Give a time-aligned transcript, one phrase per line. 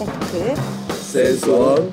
[0.00, 0.54] 밀착 토크
[0.94, 1.92] 센스원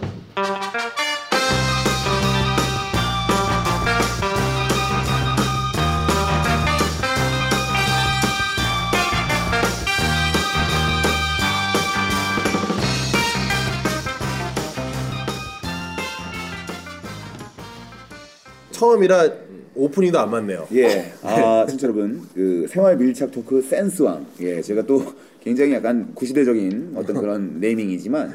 [18.71, 19.29] 처음이라
[19.75, 20.67] 오프닝도 안 맞네요.
[20.73, 24.25] 예, 아 청취자 여러분, 그 생활 밀착 토크 센스왕.
[24.39, 25.03] 예, 제가 또
[25.47, 28.33] 굉장히 약간 구시대적인 어떤 그런 naming이지만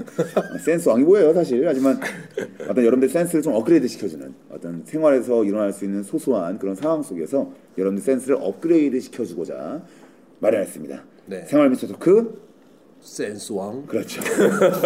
[0.64, 1.62] 센스 왕이 뭐예요, 사실.
[1.68, 2.00] 하지만
[2.62, 7.50] 어떤 여러분들 센스를 좀 업그레이드 시켜주는 어떤 생활에서 일어날 수 있는 소소한 그런 상황 속에서
[7.76, 9.82] 여러분들 센스를 업그레이드 시켜주고자
[10.38, 11.04] 마련했습니다.
[11.26, 11.44] 네.
[11.46, 12.40] 생활 밀착 토크
[13.02, 13.84] 센스 왕.
[13.86, 14.22] 그렇죠.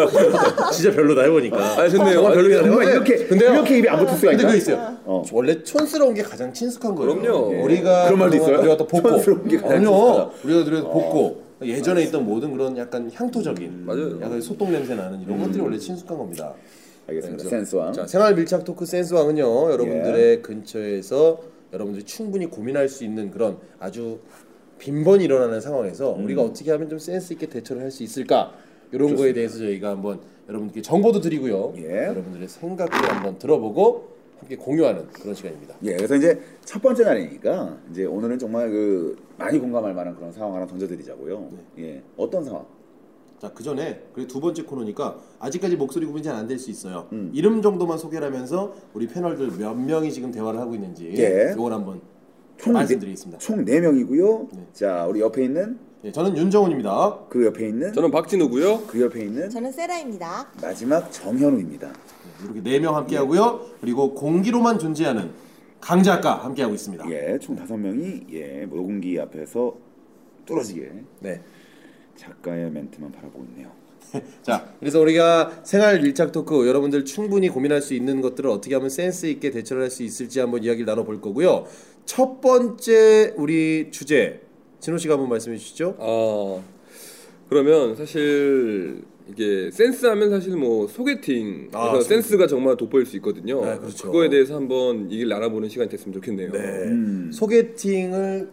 [0.73, 1.57] 진짜 별로다 해보니까.
[1.59, 2.71] 아 좋네요 정말 별로긴 하네요.
[2.73, 3.53] 정말 이렇게 근데요.
[3.53, 4.53] 이렇게 입이 안 붙을 수가 근데 있나?
[4.53, 4.97] 그거 있어요.
[5.05, 5.23] 어.
[5.33, 7.15] 원래 촌스러운 게 가장 친숙한 거예요.
[7.21, 7.55] 그럼요.
[7.55, 7.61] 예.
[7.63, 8.59] 우리가 그런 말도 있어요?
[8.59, 9.11] 우리가 또 복고.
[9.11, 9.97] 촌스러운 게 가장 그럼요.
[9.97, 10.31] 친숙하다.
[10.45, 11.46] 우리가 그래서 복고.
[11.63, 14.21] 예전에 있던 모든 그런 약간 향토적인, 맞아요.
[14.21, 16.55] 약간 소똥 냄새 나는 이런 것들이 원래 친숙한 겁니다.
[17.07, 17.39] 알겠습니다.
[17.45, 17.93] 그래서- 센스왕.
[17.93, 19.71] 자, 생활 밀착 토크 센스왕은요.
[19.73, 21.41] 여러분들의 근처에서
[21.73, 24.19] 여러분들이 충분히 고민할 수 있는 그런 아주
[24.79, 28.53] 빈번히 일어나는 상황에서 우리가 어떻게 하면 좀 센스 있게 대처를 할 수 있을까?
[28.93, 31.73] 이런 거에 대해서 저희가 한번 여러분들께 정보도 드리고요.
[31.79, 32.07] 예.
[32.09, 35.75] 여러분들의 생각도 한번 들어보고 함께 공유하는 그런 시간입니다.
[35.83, 40.55] 예, 그래서 이제 첫 번째 날이니까 이제 오늘은 정말 그 많이 공감할 만한 그런 상황
[40.55, 41.51] 하나 던져드리자고요.
[41.79, 42.65] 예, 어떤 상황?
[43.41, 47.07] 자, 그 전에 그리고 두 번째 코너니까 아직까지 목소리 구분이 잘 안 될 수 있어요.
[47.13, 47.31] 음.
[47.35, 51.51] 이름 정도만 소개를 하면서 우리 패널들 몇 명이 지금 대화를 하고 있는지 예.
[51.53, 52.01] 이걸 한번
[52.57, 53.39] 총 말씀드리겠습니다.
[53.39, 54.49] 총 4명이고요.
[54.55, 54.67] 네.
[54.73, 57.19] 자, 우리 옆에 있는 예, 저는 윤정훈입니다.
[57.29, 60.47] 그 옆에 있는 저는 박진우고요 그 옆에 있는 저는 세라입니다.
[60.63, 61.93] 마지막 정현우입니다.
[62.45, 63.61] 이렇게 네 명 함께 하고요.
[63.81, 65.31] 그리고 공기로만 존재하는
[65.81, 67.11] 강 작가 함께 하고 있습니다.
[67.11, 69.75] 예, 총 5명이 예, 녹음기 앞에서
[70.45, 71.41] 뚫어지게 네.
[72.15, 73.71] 작가의 멘트만 바라보고 있네요.
[74.43, 79.27] 자, 그래서 우리가 생활 밀착 토크 여러분들 충분히 고민할 수 있는 것들을 어떻게 하면 센스
[79.27, 81.67] 있게 대처를 할 수 있을지 한번 이야기를 나눠 볼 거고요.
[82.05, 84.46] 첫 번째 우리 주제
[84.87, 85.97] 진호 씨가 한번 말씀해 주시죠.
[85.99, 86.63] 아
[87.49, 92.01] 그러면 사실 이게 센스하면 사실 뭐 소개팅 아.
[92.01, 93.65] 센스가 정말 돋보일 수 있거든요.
[93.65, 94.13] 네, 그렇죠.
[94.13, 96.53] 거에 대해서 한번 얘기를 나눠보는 시간이 됐으면 좋겠네요.
[96.53, 96.59] 네.
[96.85, 97.31] 음.
[97.33, 98.49] 소개팅을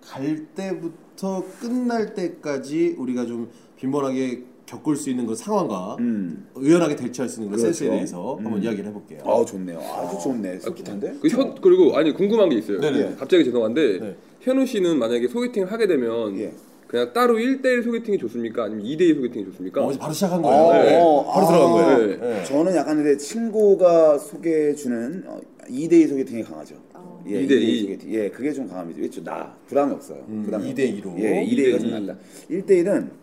[0.00, 6.46] 갈 때부터 끝날 때까지 우리가 좀 빈번하게 겪을 수 있는 그 상황과 음.
[6.54, 7.74] 의연하게 대처할 수 있는 그 그렇죠.
[7.74, 8.62] 센스에 대해서 한번 음.
[8.62, 9.20] 이야기를 해볼게요.
[9.24, 9.78] 아, 좋네요.
[9.78, 10.60] 아주 좋네.
[10.60, 11.14] 솔깃한데?
[11.20, 12.80] 그 현, 그리고 아니 궁금한 게 있어요.
[12.80, 13.16] 네네.
[13.18, 14.16] 갑자기 죄송한데 네.
[14.40, 16.52] 현우 씨는 만약에 소개팅을 하게 되면 예.
[16.86, 18.64] 그냥 따로 1대1 소개팅이 좋습니까?
[18.64, 19.82] 아니면 2대2 소개팅이 좋습니까?
[19.84, 20.84] 어, 바로 시작한 아, 거예요.
[20.84, 21.00] 네.
[21.00, 21.50] 어, 바로 아.
[21.50, 22.06] 들어간 거예요.
[22.06, 22.16] 네.
[22.16, 22.44] 네.
[22.44, 26.74] 저는 약간 근데 친구가 소개해주는 어, 2대2 소개팅이 강하죠.
[26.94, 27.22] 어.
[27.28, 27.48] 예, 2대2.
[27.48, 28.14] 2대2 소개팅.
[28.14, 29.00] 예, 그게 좀 강합니다.
[29.00, 29.22] 왜죠?
[29.22, 30.24] 나 부담이 없어요.
[30.28, 31.06] 음, 부담이 2대2로.
[31.06, 31.20] 없고.
[31.20, 32.00] 예, 2대2가 좀 2대2.
[32.06, 32.18] 낫다.
[32.50, 33.21] 1대1은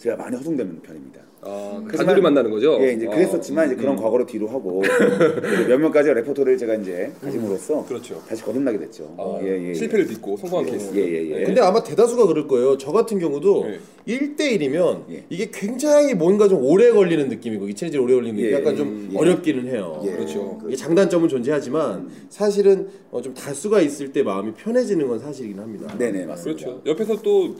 [0.00, 1.20] 제가 많이 허둥대는 편입니다.
[1.42, 2.78] 아, 그렇지만- 단둘이 만나는 거죠?
[2.82, 7.12] 예, 이제 아, 그랬었지만 이제 그런 과거로 뒤로 하고 이제 몇 명까지 레포토를 제가 이제
[7.22, 8.22] 가짐으로써 그렇죠.
[8.26, 9.14] 다시 거듭나게 됐죠.
[9.18, 10.90] 아, 예, 예, 실패를 딛고 성공한 케이스.
[10.94, 11.44] 예, 예, 예.
[11.44, 12.76] 근데 아마 대다수가 그럴 거예요.
[12.78, 13.78] 저 같은 경우도 네.
[14.08, 15.24] 1대1이면 예.
[15.28, 19.16] 이게 굉장히 뭔가 좀 오래 걸리는 느낌이고 익체질 오래 걸리는 느낌 예, 약간 좀 예.
[19.18, 20.02] 어렵기는 해요.
[20.06, 20.60] 예, 그렇죠.
[20.66, 25.94] 이게 장단점은 존재하지만 사실은 어, 좀 다수가 있을 때 마음이 편해지는 건 사실이긴 합니다.
[25.98, 26.64] 네 네 맞습니다.
[26.64, 26.82] 그렇죠.
[26.86, 27.56] 옆에서 또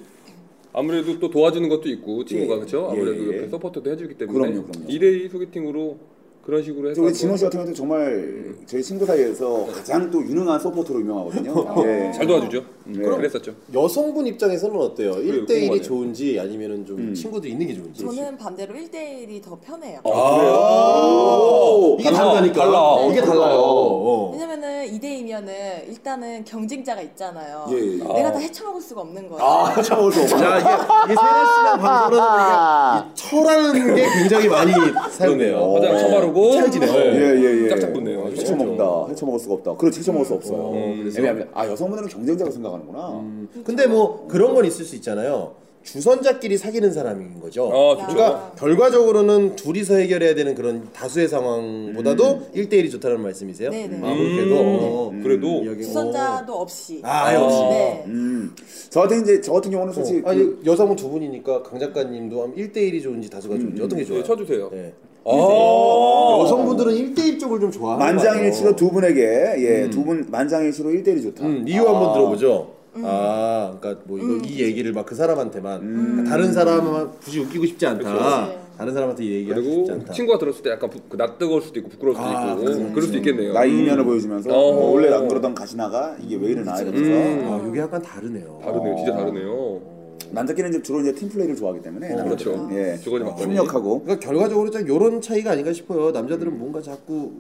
[0.72, 2.88] 아무래도 또 도와주는 것도 있고 친구가 예, 그렇죠.
[2.90, 3.36] 예, 아무래도 예.
[3.38, 4.88] 옆에 서포터도 해주기 때문에 그럼요, 그럼요.
[4.88, 5.98] 2대2 소개팅으로
[6.42, 10.58] 그런 식으로 해서 우리 진호 씨 같은 경우도 정말 저희 친구 사이에서 가장 또 유능한
[10.58, 11.74] 서포터로 유명하거든요.
[11.86, 12.12] 예.
[12.12, 12.64] 잘 도와주죠.
[12.86, 13.02] 네.
[13.02, 13.52] 그랬었죠.
[13.74, 15.12] 여성분 입장에서는 어때요?
[15.12, 15.82] 그래요, 1대1이 궁금하네요.
[15.82, 17.14] 좋은지 아니면은 좀 음.
[17.14, 18.04] 친구들 있는 게 좋은지?
[18.04, 20.00] 저는 반대로 1대1이 더 편해요.
[20.04, 22.64] 아, 이게 달라, 다르다니까.
[22.64, 23.06] 달라.
[23.10, 23.56] 이게 달라요.
[23.60, 24.30] 어.
[24.32, 27.66] 왜냐면은 2대2면은 일단은 경쟁자가 있잖아요.
[27.70, 27.98] 예, 예.
[27.98, 29.44] 내가 다 헤쳐먹을 수가 없는 거예요.
[29.44, 30.36] 아, 참을 수 없어.
[30.38, 34.72] 자 이게 이 세례 씨랑 방송은 이게 이 처라는 게 굉장히 많이
[35.10, 35.74] 사용돼요.
[35.74, 36.92] 화장 처바르 고 찰지네요.
[36.92, 37.68] 예, 예, 예.
[37.68, 38.26] 짝짝 붙네요.
[38.26, 39.06] 아주 헤쳐먹다.
[39.10, 39.76] 헤쳐먹을 수가 없다.
[39.76, 40.56] 그렇지, 헤쳐먹을 수 없어요.
[40.58, 41.50] 어, 그래서- 애매합니다.
[41.54, 43.24] 아, 여성분들은 경쟁자로 생각하는구나.
[43.64, 45.54] 근데 뭐 그런 건 있을 수 있잖아요.
[45.82, 47.64] 주선자끼리 사귀는 사람인 거죠.
[47.72, 48.14] 아, 좋죠.
[48.14, 53.70] 그러니까 결과적으로는 둘이서 해결해야 되는 그런 다수의 상황보다도 일 1대1이 좋다는 말씀이세요?
[53.70, 53.96] 네네.
[54.06, 57.00] 아, 그렇게도 어, 음, 그래도 여기- 주선자도 없이.
[57.02, 57.58] 아, 아예 없이.
[57.62, 58.04] 네.
[58.08, 58.54] 음.
[58.90, 62.42] 저 같은 이제 저 같은 경우는 솔직히 어, 아니 그- 여성분 두 분이니까 강 작가님도
[62.42, 64.20] 한 1대1이 좋은지 다수가 좋은지 어떤 게 좋아요?
[64.20, 64.68] 예, 쳐주세요.
[64.70, 64.92] 네.
[65.24, 68.76] 아, 여성분들은 1대1 쪽을 좀 좋아하는 만장일치로.
[68.76, 69.20] 두 분에게
[69.58, 71.44] 예, 두분 만장일치로 1대1이 좋다.
[71.46, 72.12] 음, 이유 한번 아.
[72.14, 72.70] 들어보죠.
[73.02, 77.86] 아, 그러니까 뭐 이거 이 얘기를 막 그 사람한테만 그러니까 다른 사람은 굳이 웃기고 싶지
[77.86, 78.02] 않다.
[78.02, 78.60] 그렇죠.
[78.76, 80.12] 다른 사람한테 이 얘기하고 싶지 않다.
[80.12, 82.88] 친구가 들었을 때 약간 부, 그 낯뜨거울 수도 있고 부끄러울 수도 아, 있고 그렇죠.
[82.90, 83.52] 그럴 수도 있겠네요.
[83.52, 84.58] 나의 이면을 보여주면서 어.
[84.58, 87.46] 어, 원래 안 그러던 가시나가 이게 왜 이러나 이러면서 음.
[87.52, 88.58] 아, 이게 약간 다르네요.
[88.64, 88.96] 다르네요.
[88.96, 89.99] 진짜 다르네요.
[90.32, 92.36] 남자끼리는 이제 주로 이제 팀 플레이를 좋아하기 때문에 남자들은.
[92.36, 92.68] 그렇죠.
[92.72, 92.96] 예.
[92.96, 93.44] 주거니 받거니.
[93.56, 96.10] 협력하고 그러니까 결과적으로 좀 이런 차이가 아닌가 싶어요.
[96.10, 97.32] 남자들은 뭔가 자꾸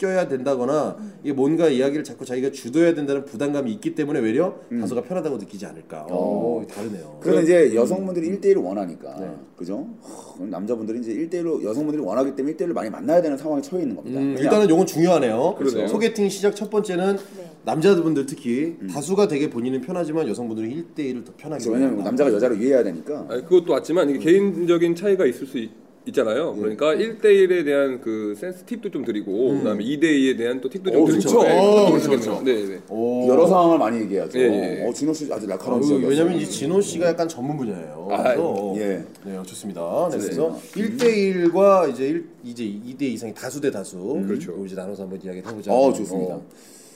[0.00, 5.36] 웃겨야 된다거나 이게 뭔가 이야기를 자꾸 자기가 주도해야 된다는 부담감이 있기 때문에 외려 다소가 편하다고
[5.36, 6.06] 느끼지 않을까.
[6.08, 7.18] 어, 다르네요.
[7.20, 9.86] 그래서 이제 여성분들이 1대1을 원하니까 그죠?
[10.02, 14.18] 허, 남자분들이 이제 1대1로 여성분들이 원하기 때문에 1대1로 많이 만나야 되는 상황에 처해 있는 겁니다.
[14.18, 15.54] 음, 일단은 요건 중요하네요.
[15.58, 15.86] 그러네요.
[15.88, 17.50] 소개팅 시작 첫 번째는 네.
[17.64, 21.70] 남자분들 특히 다수가 되게 본인은 편하지만 여성분들은 1대1을 더 편하게 그렇죠.
[21.72, 25.70] 왜냐면 남자가 여자를 이해해야 되니까 아니, 그것도 왔지만 이게 개인적인 차이가 있을 수 있,
[26.12, 26.60] 잖아요 예.
[26.60, 31.04] 그러니까 1대1에 대한 그 센스 팁도 좀 드리고 그다음에 2대2에 대한 또 팁도 좀 오,
[31.06, 31.20] 드리고.
[31.20, 31.42] 그렇죠.
[31.42, 32.08] 네, 어, 그렇죠.
[32.08, 32.44] 그렇죠, 그렇죠.
[32.44, 32.80] 네, 네.
[32.88, 33.28] 오.
[33.28, 34.38] 여러 상황을 많이 얘기하죠.
[34.38, 34.86] 예, 예.
[34.88, 36.08] 어, 진호 씨 아주 날카로운 아유, 지역이었어요.
[36.18, 38.08] 왜냐면 이 진호 씨가 약간 전문 분야예요.
[38.10, 39.04] 아, 그래서 예.
[39.24, 40.08] 네, 좋습니다.
[40.10, 43.98] 네, 그래서 1대1과 이제 1, 이제 2대 이상이 다수 대 다수.
[44.26, 44.52] 그렇죠.
[44.52, 45.72] 이거 이제 나눠서 한번 이야기를 해보자.
[45.72, 46.40] 어, 좋습니다.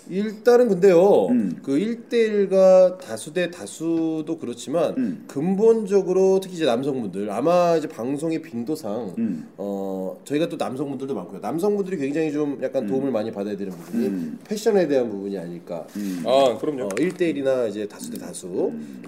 [0.09, 1.59] 일단은 근데요, 음.
[1.63, 5.25] 그 1대1과 다수 대 다수도 그렇지만 음.
[5.27, 9.49] 근본적으로 특히 이제 남성분들 아마 이제 방송의 빈도상 음.
[9.57, 11.41] 어 저희가 또 남성분들도 많고요.
[11.41, 14.39] 남성분들이 굉장히 좀 약간 도움을 많이 받아야 되는 부분이 음.
[14.47, 15.87] 패션에 대한 부분이 아닐까.
[16.27, 16.85] 아, 그럼요.
[16.85, 18.47] 어, 1대1이나 이제 다수 대 다수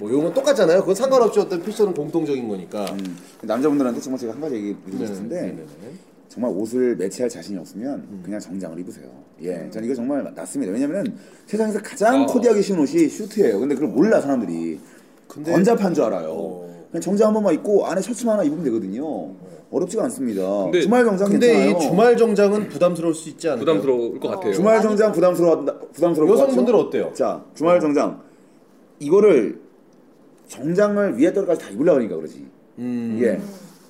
[0.00, 0.80] 뭐 이건 똑같잖아요.
[0.80, 2.84] 그건 상관없이 어떤 패션은 공통적인 거니까.
[2.92, 5.92] 음, 남자분들한테 정말 제가 한 가지 얘기 드리고 네네, 싶은데 네 네 네.
[6.36, 8.20] 정말 옷을 매치할 자신이 없으면 음.
[8.22, 9.06] 그냥 정장을 입으세요.
[9.40, 10.70] 예, 저는 이거 정말 맞습니다.
[10.70, 11.14] 왜냐면은
[11.46, 12.26] 세상에서 가장 아.
[12.26, 13.58] 코디하기 쉬운 옷이 슈트예요.
[13.58, 14.78] 근데 그걸 몰라 사람들이.
[15.26, 16.28] 근데- 번잡한 줄 알아요.
[16.30, 16.86] 어.
[16.90, 19.32] 그냥 정장 한 번만 입고 안에 셔츠만 하나 입으면 되거든요.
[19.70, 20.42] 어렵지가 않습니다.
[20.64, 21.70] 근데- 주말 정장 근데 괜찮아요.
[21.70, 23.64] 이 주말 정장은 부담스러울 수 있지 않을까요?
[23.80, 24.52] 부담스러울 것 같아요.
[24.52, 26.30] 주말 정장 부담스러워 부담스러워.
[26.32, 27.12] 여성분들은 어때요?
[27.14, 28.20] 자, 주말 정장
[28.98, 29.58] 이거를
[30.48, 32.46] 정장을 위에 떨까지 다 입으려고 하니까 그러지.
[32.78, 33.18] 음.
[33.22, 33.40] 예.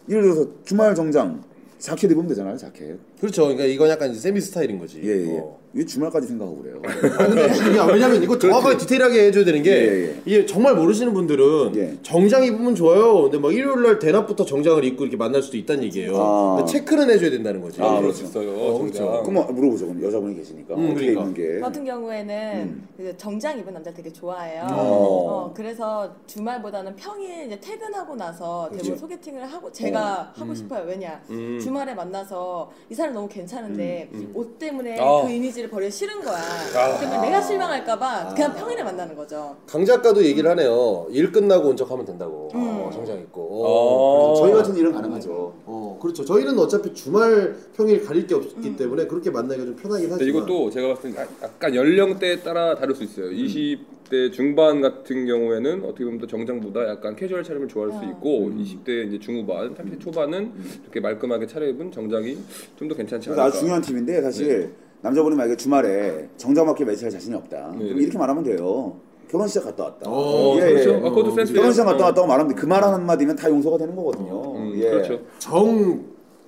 [0.09, 1.43] 예를 들어서 주말 정장
[1.87, 2.99] 자켓 입으면 되잖아요, 자켓.
[3.21, 3.43] 그렇죠.
[3.43, 5.01] 그러니까 이건 약간 이제 세미 스타일인 거지.
[5.03, 5.39] 예, 예.
[5.39, 5.57] 어.
[5.73, 6.81] 왜 주말까지 생각하고 그래요?
[6.87, 10.23] 아, 근데 이게 왜냐면 이거 정확하게 디테일하게 해줘야 되는 게 예, 예.
[10.25, 11.99] 이게 정말 모르시는 분들은 예.
[12.03, 13.23] 정장 입으면 좋아요.
[13.25, 16.17] 근데 막 일요일 날 대낮부터 정장을 입고 이렇게 만날 수도 있다는 얘기예요.
[16.17, 16.57] 아.
[16.57, 17.83] 근데 체크는 해줘야 된다는 거지.
[17.83, 18.25] 아, 그렇죠.
[18.27, 18.79] 어.
[18.79, 19.21] 그렇죠.
[19.23, 19.87] 그럼 뭐 물어보죠.
[19.89, 21.21] 그럼 여자분이 계시니까 음, 어떻게 그러니까.
[21.21, 21.61] 입는 게?
[21.61, 24.63] 같은 경우에는 그 정장 입은 남자 되게 좋아해요.
[24.63, 24.73] 음.
[24.73, 24.77] 어.
[24.79, 28.71] 어, 그래서 주말보다는 평일 이제 퇴근하고 나서.
[28.73, 30.85] 대부분 소개팅을 하고 제가 하고 싶어요.
[30.87, 31.59] 왜냐 음.
[31.63, 35.23] 주말에 만나서 이 사람 너무 괜찮은데 음, 옷 때문에 아.
[35.23, 36.37] 그 이미지를 버리기 싫은 거야.
[36.39, 36.99] 아.
[36.99, 39.57] 그러면 내가 실망할까봐 그냥 평일에 만나는 거죠.
[39.67, 41.07] 강 작가도 얘기를 하네요.
[41.11, 42.51] 일 끝나고 온 척하면 된다고.
[42.55, 42.61] 음.
[42.61, 43.41] 어, 정장 입고.
[43.65, 44.33] 어.
[44.33, 45.55] 어, 저희 같은 일은 가능하죠.
[45.67, 46.25] 어, 그렇죠.
[46.25, 50.29] 저희는 어차피 주말 평일 가릴 게 없기 때문에 그렇게 만나기가 좀 편하긴 하지만.
[50.29, 53.31] 이것도 제가 봤을 때 약간 연령대에 따라 다를 수 있어요.
[53.31, 59.09] 20대 중반 같은 경우에는 어떻게 보면 또 정장보다 약간 캐주얼 차림을 좋아할 수 있고 20대
[59.09, 62.37] 이제 중후반, 30대 초반은 이렇게 말끔하게 차려입은 정장이
[62.77, 63.45] 좀 더 괜찮지 않을까.
[63.45, 64.73] 아주 중요한 팁인데 사실
[65.03, 67.75] 남자분이 만약에 주말에 정장 맞게 매치할 자신이 없다.
[67.79, 67.85] 네.
[67.85, 68.97] 그럼 이렇게 말하면 돼요.
[69.29, 70.09] 결혼 시작 갔다 왔다.
[70.11, 70.97] 어, 그렇죠.
[70.97, 71.93] 아, 그것도 센스 결혼 시작 있어요.
[71.93, 74.57] 갔다 왔다고 말하면 그 말 한마디면 다 용서가 되는 거거든요.
[74.57, 74.91] 음, 예.
[74.91, 75.21] 그렇죠.
[75.39, 76.01] 정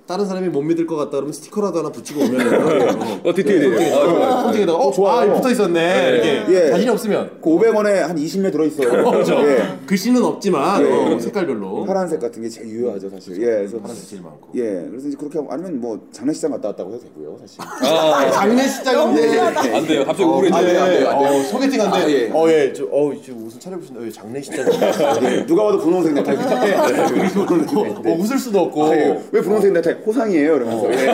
[0.09, 3.95] 다른 사람이 못 믿을 것 같다 그러면 스티커라도 하나 붙이고 오면 어 디테일이에요.
[3.95, 4.41] 아, 좋아요.
[4.41, 5.31] 손등에다가 어, 좋아요.
[5.31, 6.09] 아, 붙어 있었네.
[6.09, 6.69] 이렇게 예.
[6.71, 8.89] 자신이 없으면 그 500원에 한 20매 들어 있어요.
[9.05, 9.35] 그렇죠.
[9.35, 9.77] 예.
[9.85, 11.13] 글씨는 없지만 예.
[11.13, 13.39] 어, 색깔별로 파란색 같은 게 제일 유효하죠 사실.
[13.39, 14.49] 예, 그래서 파란색 제일 많고.
[14.55, 17.61] 예, 그래서 이제 그렇게 하고 아니면 뭐 장례식장 갔다 왔다고 해도 되고요, 사실.
[17.61, 20.05] 아, 장례식장인데 안 돼요.
[20.05, 20.57] 갑자기 어, 우울해져요.
[20.57, 20.79] 아, 네.
[20.79, 21.39] 안 돼요, 안 돼요.
[21.39, 22.31] 어, 소개팅한데 아, 예.
[22.33, 22.73] 어, 예.
[22.73, 24.03] 저, 어, 지금 옷을 차려보신다.
[24.03, 24.65] 예, 장례식장.
[25.21, 26.35] 예, 누가 봐도 분홍색 넥타이.
[26.35, 28.85] 어, 어, 웃을 수도 없고.
[28.85, 29.21] 아, 예.
[29.31, 29.98] 왜 분홍색 넥타이?
[30.05, 30.91] 호상이에요, 이러면서.
[30.91, 31.13] 예.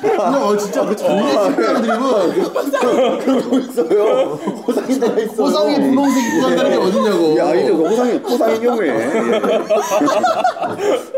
[0.00, 4.38] 근데 어, 진짜 그 장례식장 드립은 그러고 있어요.
[4.66, 5.44] 호상이 내가 있어.
[5.44, 7.36] 호상이 분홍색 입고 간다는 게 어딨냐고.
[7.38, 8.88] 야, 이제 그 호상이 호상인 경우에.
[8.88, 8.92] 예.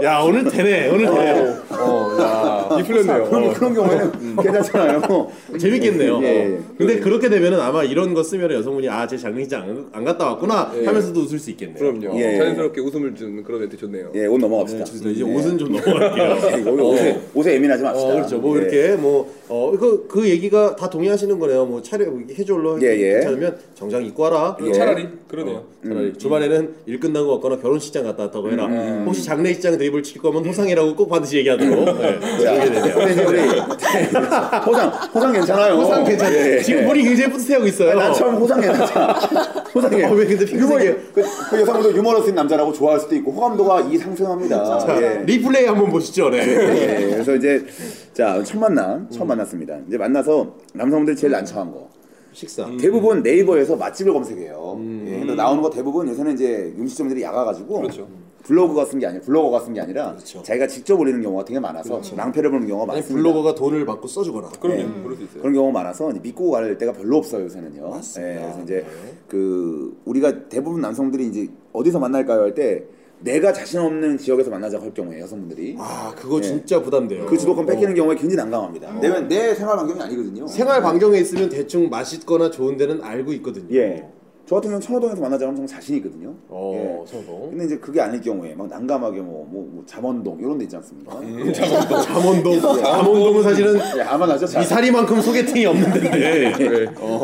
[0.04, 0.88] 야, 오늘 되네.
[0.90, 1.56] 오늘 되네.
[1.70, 2.39] 어, 야.
[2.80, 3.24] 이 풀렸네요.
[3.30, 3.52] 그런, 어.
[3.52, 5.30] 그런 경우에는 괜찮잖아요.
[5.58, 6.20] 재밌겠네요.
[6.22, 6.56] 예, 예.
[6.56, 6.58] 어.
[6.76, 10.72] 근데 그렇게 되면은 아마 이런 거 쓰면 여성분이 아, 제 장례식장 안, 안 갔다 왔구나
[10.84, 11.78] 하면서도 웃을 수 있겠네요.
[11.78, 12.18] 그럼요.
[12.18, 12.36] 예.
[12.38, 14.12] 자연스럽게 웃음을 주는 그런 멘트 좋네요.
[14.14, 14.84] 예, 옷 넘어갑시다.
[14.84, 15.10] 좋습니다.
[15.10, 16.38] 이제 옷은 좀 넘어갈게요.
[16.58, 18.08] 예, 옷, 옷에, 옷에 예민하지 맙시다.
[18.08, 18.38] 어, 그렇죠.
[18.38, 18.62] 뭐 예.
[18.62, 21.66] 이렇게 뭐 어, 그, 그 얘기가 다 동의하시는 거네요.
[21.66, 22.06] 뭐 차려
[22.38, 23.12] 해줄로 예, 예.
[23.14, 24.56] 괜찮으면 정장 입고 와라.
[24.64, 24.72] 예.
[24.72, 25.64] 차라리 그러네요.
[25.84, 28.66] 차라리 주말에는 일 끝나고 왔거나 결혼식장 갔다 왔다고 해라.
[29.04, 31.84] 혹시 장례식장 드립을 칠 거면 호상이라고 꼭 반드시 얘기하도록.
[32.00, 32.18] 네.
[32.74, 32.94] 자, 그렇게 되네요.
[32.96, 33.60] 근데 이제 우리
[34.66, 35.74] 호상, 호상 괜찮아요.
[35.74, 36.36] 호상 괜찮아요.
[36.36, 36.62] 예, 예.
[36.62, 37.98] 지금 머리 굉장히 뿌듯해하고 있어요.
[37.98, 39.12] 난 처음 호상 괜찮아.
[39.74, 40.04] 호상해.
[40.04, 40.94] 어, 왜 근데 핑크색이에요?
[41.14, 44.78] 그, 그 여성분도 유머러스인 남자라고 좋아할 수도 있고 호감도가 이 상승합니다.
[44.78, 45.22] 자, 예.
[45.24, 46.30] 리플레이 한번 보시죠.
[46.30, 46.38] 네.
[46.38, 47.64] 예, 그래서 이제
[48.12, 49.76] 자 첫 만남 처음 만났습니다.
[49.88, 51.88] 이제 만나서 남성분들 제일 난처한 거
[52.32, 52.66] 식사.
[52.80, 54.80] 대부분 네이버에서 맛집을 검색해요.
[55.06, 58.08] 예, 근데 나오는 거 대부분 요새는 이제 음식점들이 약아가지고 그렇죠.
[58.44, 60.42] 블로그가 쓴 게 아니라 블로거가 쓴 게 아니라 그렇죠.
[60.42, 63.14] 자기가 직접 올리는 경우가 되게 많아서 낭패를 보는 경우가 많습니다.
[63.14, 64.48] 블로거가 돈을 받고 써주거나.
[64.60, 64.76] 그럼요.
[64.82, 65.02] 네.
[65.02, 65.40] 그럴 수 있어요.
[65.42, 67.88] 그런 경우가 많아서 이제 믿고 갈 때가 별로 없어요 요새는요.
[67.90, 68.32] 맞습니다.
[68.32, 69.14] 예, 그래서 이제 네.
[69.28, 72.84] 그 우리가 대부분 남성들이 이제 어디서 만날까요 할 때
[73.22, 76.46] 내가 자신 없는 지역에서 만나자고 할 경우에 여성분들이 아 그거 네.
[76.48, 77.26] 진짜 부담돼요.
[77.26, 77.94] 그 주도권 뺏기는 어.
[77.94, 78.98] 경우에 굉장히 난감합니다.
[78.98, 80.46] 내, 내 생활 환경이 아니거든요.
[80.46, 83.76] 생활 반경에 있으면 대충 맛있거나 좋은 데는 알고 있거든요.
[83.76, 84.08] 예.
[84.50, 86.34] 저 같은 경우는 천호동에서 만나자고 하면 자신 있거든요.
[86.48, 87.08] 어, 예.
[87.08, 87.50] 성동.
[87.50, 91.20] 근데 이제 그게 아닐 경우에 막 난감하게 뭐, 뭐, 뭐 잠원동 이런 데 있지 않습니까?
[91.22, 91.52] 예.
[91.52, 92.58] 잠원동.
[92.60, 94.48] 잠원동은 사실은 예, 아마 나죠.
[94.48, 96.18] 자- 미사리만큼 소개팅이 없는 데인데.
[96.56, 96.86] 네.
[96.98, 97.22] 어,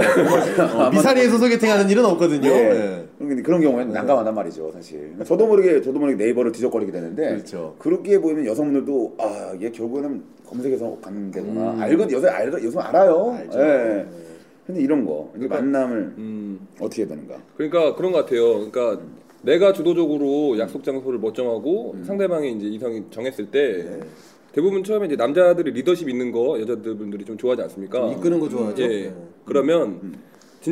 [0.77, 2.49] 어, 미사리에서 소개팅하는 일은 없거든요.
[2.49, 2.69] 예.
[2.69, 3.09] 네.
[3.19, 5.13] 근데 그런 경우에는 난감하단 말이죠, 사실.
[5.27, 7.75] 저도 모르게 저도 모르게 네이버를 뒤적거리게 되는데 그렇죠.
[7.81, 11.73] 그렇게 보이면 여성분들도 아, 얘 결국에는 검색해서 가는 데구나.
[11.73, 11.81] 음.
[11.81, 13.37] 알거 여성 알 여성 알아요.
[13.37, 13.59] 알죠.
[13.61, 14.07] 예.
[14.67, 16.67] 근데 이런 거 그러니까- 만남을 음.
[16.81, 17.41] 어떻게 해야 되는가?
[17.57, 18.69] 그러니까 그런 것 같아요.
[18.71, 19.01] 그러니까
[19.43, 22.05] 내가 주도적으로 약속 장소를 뭐 정하고 음.
[22.05, 24.01] 상대방이 이제 이성이 정했을 때 네.
[24.53, 28.11] 대부분 처음에 이제 남자들이 리더십 있는 거 여자분들이 좀 좋아하지 않습니까?
[28.13, 28.83] 이끄는 거 좋아하죠.
[28.83, 28.89] 예.
[28.89, 29.15] 네.
[29.45, 30.15] 그러면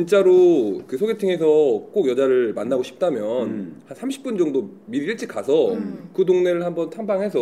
[0.05, 3.81] 진짜로 그 소개팅에서 꼭 여자를 만나고 싶다면 음.
[3.85, 5.77] 한 30분 정도 미리 일찍 가서
[6.13, 7.39] 그 동네를 한번 탐방해서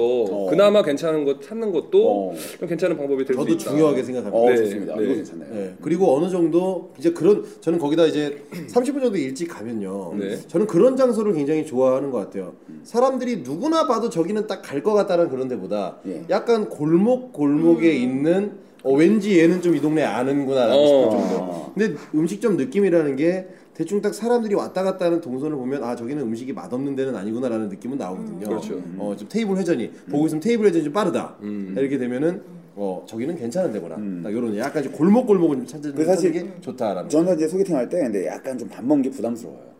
[0.51, 2.35] 그나마 괜찮은 것 찾는 것도 어.
[2.59, 3.71] 좀 괜찮은 방법이 될수 저도 있다.
[3.71, 4.37] 중요하게 생각합니다.
[4.37, 4.95] 어, 네, 좋습니다.
[4.97, 5.03] 네.
[5.03, 5.49] 이거 괜찮네요.
[5.51, 5.75] 네.
[5.81, 10.13] 그리고 어느 정도 이제 그런 저는 거기다 이제 30분 정도 일찍 가면요.
[10.19, 10.37] 네.
[10.47, 12.53] 저는 그런 장소를 굉장히 좋아하는 것 같아요.
[12.83, 16.23] 사람들이 누구나 봐도 저기는 딱 갈 것 같다는 그런 데보다 예.
[16.29, 18.51] 약간 골목 골목에 있는
[18.83, 21.09] 어, 왠지 얘는 좀 이 동네 아는구나라고 싶을 어.
[21.09, 21.73] 정도.
[21.73, 26.53] 근데 음식점 느낌이라는 게 대충 딱 사람들이 왔다 갔다 하는 동선을 보면 아 저기는 음식이
[26.53, 28.47] 맛없는 데는 아니구나라는 느낌은 나오거든요.
[28.47, 28.79] 그렇죠.
[28.99, 31.37] 어, 좀 테이블 회전이 보고 있으면 테이블 회전이 좀 빠르다.
[31.41, 31.73] 음.
[31.77, 32.41] 이렇게 되면은
[32.75, 33.95] 어 저기는 괜찮은 데구나.
[33.95, 34.21] 음.
[34.23, 37.09] 딱 이런 약간 좀 골목 골목을 좀 찾는 그 사실 찾는 게 좋다라는.
[37.09, 39.73] 저는 이제 소개팅 할 때 근데 약간 좀 밥 먹는 게 부담스러워요.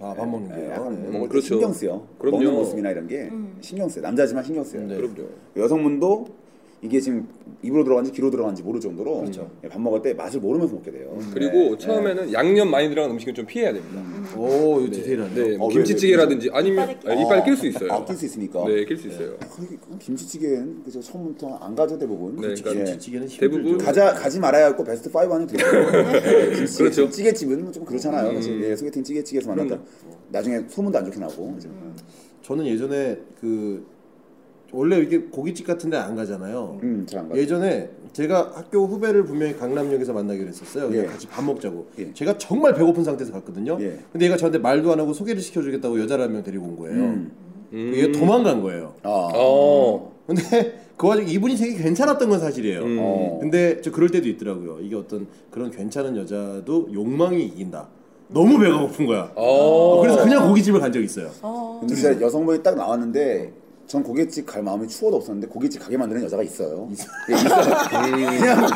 [0.00, 0.70] 아밥 먹는 예, 게요.
[0.72, 1.08] 약간 네.
[1.10, 1.46] 먹을 때 그렇죠.
[1.46, 2.06] 신경 쓰여.
[2.18, 2.36] 그럼요.
[2.38, 4.02] 먹는 모습이나 이런 게 신경 쓰여.
[4.02, 4.80] 남자지만 신경 쓰여.
[4.82, 4.96] 네.
[4.96, 5.28] 그럼요.
[5.56, 6.26] 여성분도
[6.84, 7.26] 이게 지금
[7.62, 9.50] 입으로 들어간지 귀로 들어간지 모를 정도로 그렇죠.
[9.64, 11.18] 예, 밥 먹을 때 맛을 모르면서 먹게 돼요.
[11.32, 11.78] 그리고 네.
[11.78, 14.02] 처음에는 양념 많이 들어간 음식은 좀 피해야 됩니다.
[14.36, 15.34] 오 이거 디테일하네요.
[15.48, 17.90] 네, 뭐 어, 김치찌개라든지 아니면 이빨에 끼- 아, 이빨 낄수 있어요.
[17.90, 18.66] 아, 낄수 있으니까.
[18.66, 19.34] 네, 낄 수 있어요.
[19.40, 22.36] 아, 이게 김치찌개는 그저 처음부터 안 가죠 대부분.
[22.36, 22.74] 네, 그러니까 예.
[22.84, 23.78] 김치찌개는 대부분.
[23.78, 25.90] 가자 가지 말아야 할거 베스트 5 안에 들어요.
[26.20, 27.08] 네, 김치, 그렇죠.
[27.08, 28.28] 찌개집은 좀 그렇잖아요.
[28.28, 28.34] 음.
[28.34, 29.80] 사실 예, 소개팅 찌개집에서 만났다.
[30.28, 31.54] 나중에 소문도 안 좋게 나고.
[31.54, 31.70] 그죠?
[32.42, 33.86] 저는 예전에 그
[34.74, 36.80] 원래 이렇게 고깃집 같은 데 안 가잖아요.
[36.82, 37.06] 음.
[37.34, 40.90] 예전에 제가 학교 후배를 분명히 강남역에서 만나기로 했었어요.
[40.96, 41.06] 예.
[41.06, 41.86] 같이 밥 먹자고.
[41.98, 42.12] 예.
[42.12, 43.76] 제가 정말 배고픈 상태에서 갔거든요.
[43.80, 43.98] 예.
[44.12, 46.96] 근데 얘가 저한테 말도 안 하고 소개를 시켜주겠다고 여자를 한 명 데리고 온 거예요.
[47.02, 47.32] 음.
[47.72, 48.94] 얘가 도망간 거예요.
[49.02, 49.30] 아.
[49.34, 50.12] 어.
[50.26, 50.42] 근데
[50.96, 52.80] 그 와중에 이분이 되게 괜찮았던 건 사실이에요.
[52.82, 52.98] 음.
[53.00, 53.38] 어.
[53.40, 54.78] 근데 저 그럴 때도 있더라고요.
[54.80, 57.88] 이게 어떤 그런 괜찮은 여자도 욕망이 이긴다.
[58.28, 59.30] 너무 배가 고픈 거야.
[59.34, 60.00] 어.
[60.00, 61.30] 그래서 그냥 고깃집을 간 적이 있어요.
[61.42, 61.78] 어.
[61.80, 63.52] 근데 진짜 여성분이 딱 나왔는데
[63.86, 66.88] 전 고깃집 갈 마음이 추워도 없었는데 고깃집 가게 만드는 여자가 있어요.
[66.90, 67.64] 예, 있어요.
[68.40, 68.66] 그냥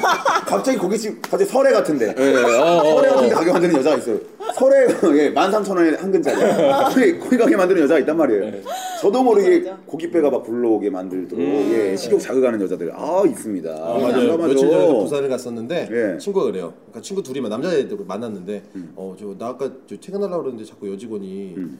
[0.46, 3.14] 갑자기 고깃집 갑자기 설해 같은데 네, 어, 어, 설해 어.
[3.14, 4.18] 같은데 가게 만드는 여자가 있어요.
[4.54, 4.82] 설해
[5.18, 6.40] 예, 13,000원에 한 근짜리.
[6.94, 8.62] 거기, 거기 가게 만드는 여자가 있단 말이에요.
[9.00, 9.78] 저도 모르게 맞아.
[9.86, 13.70] 고깃배가 막 불러오게 만들도록 예, 식욕 자극하는 여자들 아 있습니다.
[13.70, 14.36] 아, 맞아요.
[14.36, 16.18] 며칠 전에 부산을 갔었는데 예.
[16.18, 16.74] 친구가 그래요.
[16.86, 18.62] 그러니까 친구 둘이 남자애들 만났는데
[18.94, 21.78] 어저 나 아까 저 퇴근하려고 그러는데 자꾸 여직원이 음.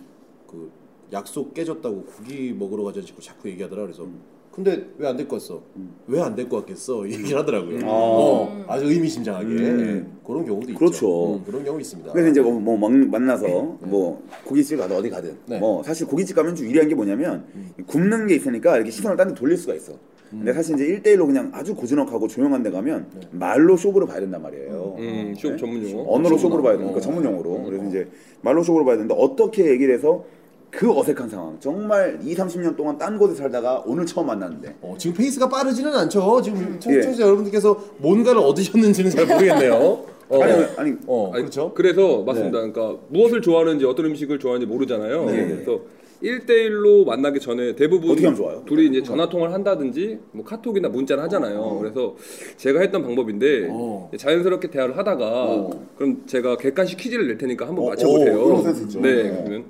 [0.50, 0.70] 그
[1.12, 3.82] 약속 깨졌다고 고기 먹으러 가자는 식으로 자꾸 얘기하더라.
[3.82, 4.06] 그래서
[4.52, 5.62] 근데 왜안 데리고 왔어?
[6.08, 7.06] 왜안 데리고 왔겠어?
[7.06, 7.78] 이 얘기를 하더라고요.
[7.84, 10.06] 어, 아주 의미심장하게 음.
[10.10, 10.78] 예, 그런 경우도 있죠.
[10.78, 11.34] 그렇죠.
[11.36, 12.12] 음, 그런 경우 있습니다.
[12.12, 13.46] 그래서 이제 뭐, 뭐 먹- 만나서
[13.82, 15.58] 뭐 고깃집 가든 어디 가든 네.
[15.60, 17.44] 뭐 사실 고깃집 가면 좀 유리한 게 뭐냐면
[17.86, 19.92] 굽는 게 있으니까 이렇게 시선을 딴 데 돌릴 수가 있어.
[20.30, 24.96] 근데 사실 이제 1대1로 그냥 아주 고즈넉하고 조용한 데 가면 말로 쇼부를 봐야 된단 말이에요.
[24.98, 26.04] 음, 쇼 전문 용어.
[26.12, 26.78] 언어로 쇼부를 봐야 어.
[26.78, 27.62] 되니까 전문 용어로.
[27.62, 28.08] 그래서 이제
[28.42, 30.24] 말로 쇼부를 봐야 되는데 어떻게 얘기를 해서
[30.70, 31.56] 그 어색한 상황.
[31.60, 36.42] 정말 2, 30년 동안 딴 곳에 살다가 오늘 처음 만났는데 어, 지금 페이스가 빠르지는 않죠.
[36.42, 36.78] 지금 예.
[36.78, 40.04] 청취자 여러분들께서 뭔가를 얻으셨는지는 잘 모르겠네요.
[40.30, 41.72] 어, 아니 아니 어, 아니, 그렇죠.
[41.75, 42.58] 그래서 맞습니다.
[42.58, 45.25] 그러니까 무엇을 좋아하는지 어떤 음식을 좋아하는지 모르잖아요.
[45.25, 45.46] 네.
[45.48, 45.80] 그래서
[46.22, 48.62] 1대1로 만나기 전에 대부분 어떻게 하면 좋아요?
[48.66, 51.78] 둘이 이제 전화 통화를 한다든지 뭐 카톡이나 문자를 하잖아요.
[51.80, 52.16] 그래서
[52.56, 54.10] 제가 했던 방법인데 어.
[54.16, 55.87] 자연스럽게 대화를 하다가 어.
[55.96, 58.42] 그럼 제가 객관식 퀴즈를 낼 테니까 한번 어, 맞춰보세요.
[58.42, 58.62] 어.
[59.00, 59.44] 네, 어.
[59.44, 59.64] 그러면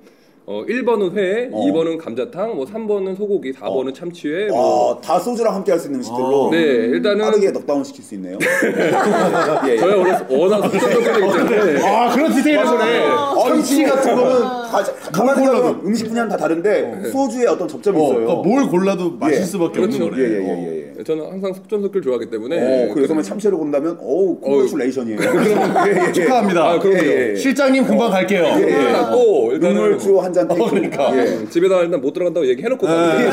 [0.51, 1.61] 어, 1번은 회, 어.
[1.67, 4.47] 2번은 감자탕, 뭐 3번은 소고기, 4번은 참치회.
[4.47, 4.95] 뭐.
[4.95, 6.51] 아, 다 소주랑 함께 할 수 있는 음식들로 아.
[6.51, 8.39] 네, 일단은 빠르게 넉다운 시킬 수 있네요.
[9.69, 9.77] 예, 예.
[9.77, 13.05] 저야 워낙 워낙 속도적이기 때문에 아 그런 디테일을 보네.
[13.47, 18.15] 참치 같은 거는 다, 가만히 보면 음식 분야는 다 다른데 소주에 어떤 접점이 어, 있어요.
[18.25, 19.45] 그러니까 뭘 골라도 마실 예.
[19.45, 20.05] 수밖에 그렇죠.
[20.05, 20.23] 없는 거네.
[20.23, 20.78] 예, 예, 예, 예, 예.
[21.05, 22.57] 저는 항상 속전속결 좋아하기 때문에
[22.91, 25.19] 어, 그 여성분 참치를 고른다면 어우 콩글레이션이에요.
[25.87, 26.13] 예, 예.
[26.13, 26.61] 축하합니다.
[26.71, 26.99] 아, 그럼요.
[26.99, 27.37] 예, 예.
[27.37, 28.43] 실장님 금방 갈게요.
[28.45, 28.93] 예, 예.
[28.95, 30.67] 하고 일단은 눈물주 한잔 떼고.
[30.67, 31.17] 그러니까.
[31.17, 31.49] 예.
[31.49, 32.93] 집에다 일단 못 들어간다고 얘기해놓고 네.
[32.93, 33.31] 가는데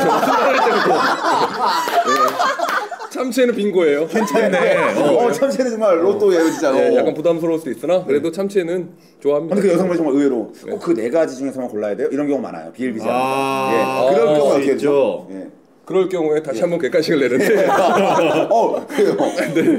[3.10, 4.06] 참치에는 빙고예요.
[4.08, 4.76] 괜찮네.
[5.00, 6.76] 어, 참치는 정말 로또예요, 진짜.
[6.76, 6.96] 예, 어.
[6.98, 8.88] 약간 부담스러울 수도 있으나 그래도 참치에는
[9.20, 9.54] 좋아합니다.
[9.56, 12.08] 근데 그 여성분이 정말 의외로 꼭 그 네 가지 중에서만 골라야 돼요?
[12.12, 12.70] 이런 경우 많아요.
[12.72, 13.10] 비일비재한.
[13.18, 14.14] 아, 예.
[14.14, 14.74] 그럴 아, 경우 어떻게 있죠.
[14.74, 15.28] 되죠?
[15.32, 15.45] 예.
[15.86, 17.64] 그럴 경우에 다시 한번 객관식을 내는데
[18.50, 19.14] 어, 그래요.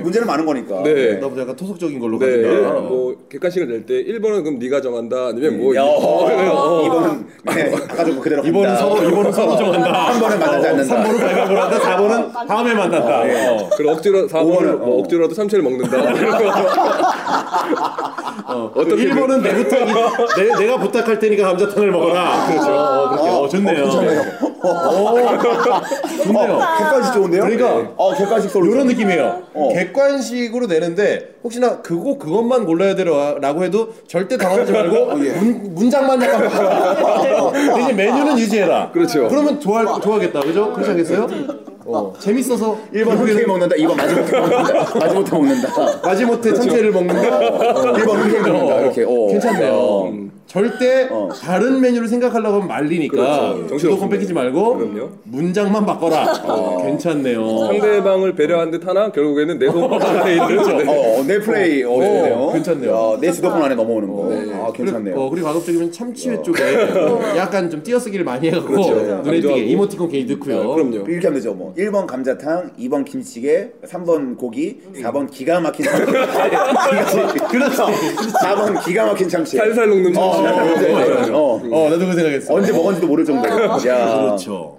[0.01, 0.81] 문제는 많은 거니까.
[0.81, 1.15] 네.
[1.15, 2.79] 나보다 약간 토속적인 걸로 네, 가든가.
[2.79, 7.73] 뭐 객관식을 낼 때 1번은 그럼 네가 정한다 아니면 뭐 야, 이- 어, 이번은 네,
[7.75, 8.77] 아까 좀 그대로 이번은.
[8.77, 9.91] 서로 이번은 서로 정한다.
[9.91, 10.95] 한 번에 만나지 않는다.
[10.95, 11.77] 3번은 발각을 한다.
[11.79, 13.27] 4번은 다음에 만난다.
[13.29, 13.47] 예.
[13.47, 13.69] 어.
[13.75, 14.99] 그럼 억지로 4번을 오번은, 뭐 어.
[14.99, 15.97] 억지로라도 참치를 먹는다.
[18.49, 19.85] 어, 어떻게 1번은 내 부탁,
[20.37, 22.47] 내, 내가 부탁할 테니까 감자탕을 먹어라.
[22.47, 22.71] 그렇죠.
[22.71, 23.29] 어, 그렇게.
[23.29, 23.87] 어, 좋네요.
[26.23, 26.53] 좋네요.
[26.55, 27.41] 어, 객관식 좋은데요?
[27.43, 27.91] 그러니까.
[27.97, 28.75] 어, 객관식 솔루션.
[28.75, 29.41] 이런 느낌이에요.
[29.53, 29.69] 어.
[29.73, 35.31] 객관식으로 내는데 혹시나 그거 그것만 골라야 되라고 해도 절대 당황하지 말고 예.
[35.31, 37.51] 문, 문장만 약간 바꿔.
[37.51, 38.91] 대신 메뉴는 유지해라.
[38.91, 39.27] 그렇죠.
[39.27, 40.39] 그러면 좋아 좋아하겠다.
[40.41, 40.73] 그죠?
[40.73, 41.27] 그렇지 않겠어요?
[41.89, 42.13] 어.
[42.19, 43.75] 재밌어서 1번 흔쾌히 먹는다.
[43.77, 44.73] 2번 마지못해 먹는다.
[44.99, 45.99] 마지못해 먹는다.
[46.03, 47.39] 마지못해 참치를 먹는다.
[47.39, 48.79] 1번 흔쾌히 먹는다.
[48.81, 49.03] 이렇게.
[49.07, 49.27] 어.
[49.31, 49.71] 괜찮네요.
[49.73, 50.13] 어.
[50.47, 51.27] 절대 어.
[51.41, 53.53] 다른 메뉴를 생각하려고 하면 말리니까 그렇죠.
[53.57, 54.09] 주도권 정신없습니다.
[54.15, 55.09] 뺏기지 말고 그럼요.
[55.23, 56.33] 문장만 바꿔라.
[56.45, 57.67] 어, 괜찮네요.
[57.67, 60.77] 상대방을 배려한 듯 하나 결국에는 내손 안에 있는 그렇죠.
[60.77, 60.83] 네.
[60.87, 62.49] 어, 내 플레이 어, 좋네요.
[62.53, 62.91] 괜찮네요.
[63.15, 64.65] 야, 내 주도권 안에 넘어오는 거.
[64.67, 65.03] 아, 괜찮네요.
[65.15, 66.63] 그리고, 어, 그리고 가급적이면 참치회 쪽에
[67.37, 68.95] 약간 좀 띄어쓰기를 많이 해갖고 그렇죠.
[69.23, 69.65] 눈에 띄게.
[69.65, 70.61] 이모티콘 괜히 넣고요.
[70.61, 70.95] 아, 그럼요.
[71.09, 71.53] 이렇게 하면 되죠.
[71.53, 76.05] 뭐 1번 감자탕, 2번 김치찌개, 3번 고기, 4번 기가 막힌 참치.
[77.51, 77.77] 그렇지.
[77.77, 79.57] 4번 기가 막힌 참치.
[79.57, 80.36] 살살 녹는 참치.
[80.45, 81.61] 어, 어.
[81.71, 82.53] 어, 나도 그 생각했어.
[82.53, 83.55] 언제 먹었는지도 모를 정도로.
[83.87, 84.21] 야.
[84.21, 84.77] 그렇죠.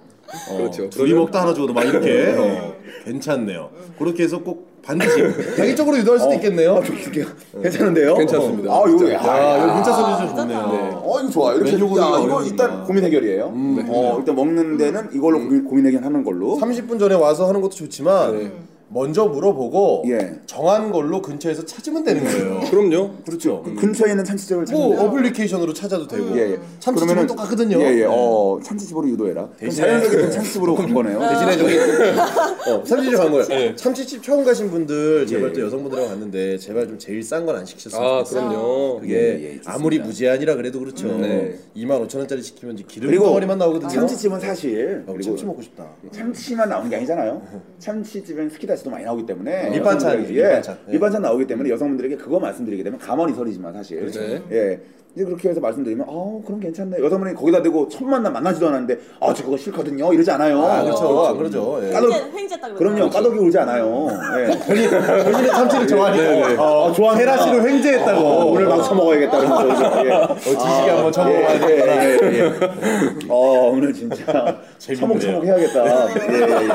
[0.49, 0.89] 어, 그렇죠.
[0.89, 2.73] 둘이 먹다 하나 줘도 막 이렇게 어,
[3.05, 3.69] 괜찮네요.
[3.97, 6.77] 그렇게 해서 꼭 반드시 자기 쪽으로 유도할 수도 있겠네요.
[6.77, 7.25] 아, 좀 이렇게
[7.61, 8.15] 괜찮은데요?
[8.15, 8.71] 괜찮습니다.
[8.73, 11.01] 아, 이거 야, 아, 여기 문자 써주셔서 좋네요.
[11.03, 11.53] 어 이거 좋아.
[11.53, 12.45] 이렇게 메뉴 야, 고르기가 이거 어렵구나.
[12.47, 13.43] 일단 고민 해결이에요.
[13.89, 16.57] 어 일단 먹는 데는 이걸로 고민, 고민 해결하는 걸로.
[16.59, 18.51] 30분 전에 와서 하는 것도 좋지만
[18.91, 20.33] 먼저 물어보고 예.
[20.47, 22.59] 정한 걸로 근처에서 찾으면 되는 거예요.
[22.71, 23.11] 그럼요.
[23.25, 23.61] 그렇죠.
[23.63, 26.59] 그 근처에 있는 참치집을 찾는 뭐데 어플리케이션으로 찾아도 되고 예, 예.
[26.79, 27.79] 참치집은 똑같거든요.
[27.81, 28.05] 예, 예.
[28.09, 29.47] 어, 참치집으로 유도해라.
[29.57, 31.19] 그럼 대신에- 자연스럽게 참치집으로 간 거네요.
[31.19, 31.77] 대신에 저기
[32.71, 33.75] 어, 참치집 간 거예요.
[33.75, 35.53] 참치집 처음 가신 분들 제발 예.
[35.53, 38.49] 또 여성분들하고 갔는데 제발 좀 제일 싼 건 안 시키셨으면 아 좋겠어요.
[38.49, 38.99] 그럼요.
[39.01, 39.73] 그게 예, 예, 좋습니다.
[39.73, 41.07] 아무리 무제한이라 그래도 그렇죠.
[41.17, 41.55] 네.
[41.75, 43.89] 2만 5천 원짜리 시키면 이제 기름 그리고 덩어리만 나오거든요.
[43.89, 45.85] 참치집은 사실 어, 그리고 참치 먹고 싶다.
[46.11, 47.41] 참치만 나오는 게 아니잖아요.
[47.77, 50.77] 참치집엔 스키다시 도 많이 나오기 때문에 밑반찬이죠, 여성분들에게- 예, 밑반찬.
[50.87, 50.91] 예.
[50.91, 54.43] 밑반찬 나오기 때문에 여성분들에게 그거 말씀드리게 되면 가만히 서리지만 사실 네.
[54.51, 54.79] 예
[55.15, 59.43] 이제 그렇게 해서 말씀드리면 아 그럼 괜찮네 여성분이 거기다 대고 첫 만나 만나지도 않았는데 아저
[59.43, 60.61] 그거 싫거든요 이러지 않아요.
[60.63, 61.25] 아 그렇죠.
[61.25, 61.79] 안 그러죠.
[61.83, 61.91] 예.
[61.91, 64.07] 까도- 횡재 횡재 딱 그럼요 까덕이 울지 않아요.
[64.37, 64.59] 예.
[64.59, 70.11] 본인의 참치를 좋아하니까 어, 좋아하는 테라시로 횡재했다고 어, 오늘 막 처먹어야겠다 그러면서 예.
[70.11, 71.75] 어, 지식에 한번 쳐먹어야 예.
[71.75, 72.51] 예, 예, 예.
[73.27, 74.59] 어 오늘 진짜.
[74.79, 75.85] 처먹처먹 해야겠다.
[76.15, 76.69] 예예예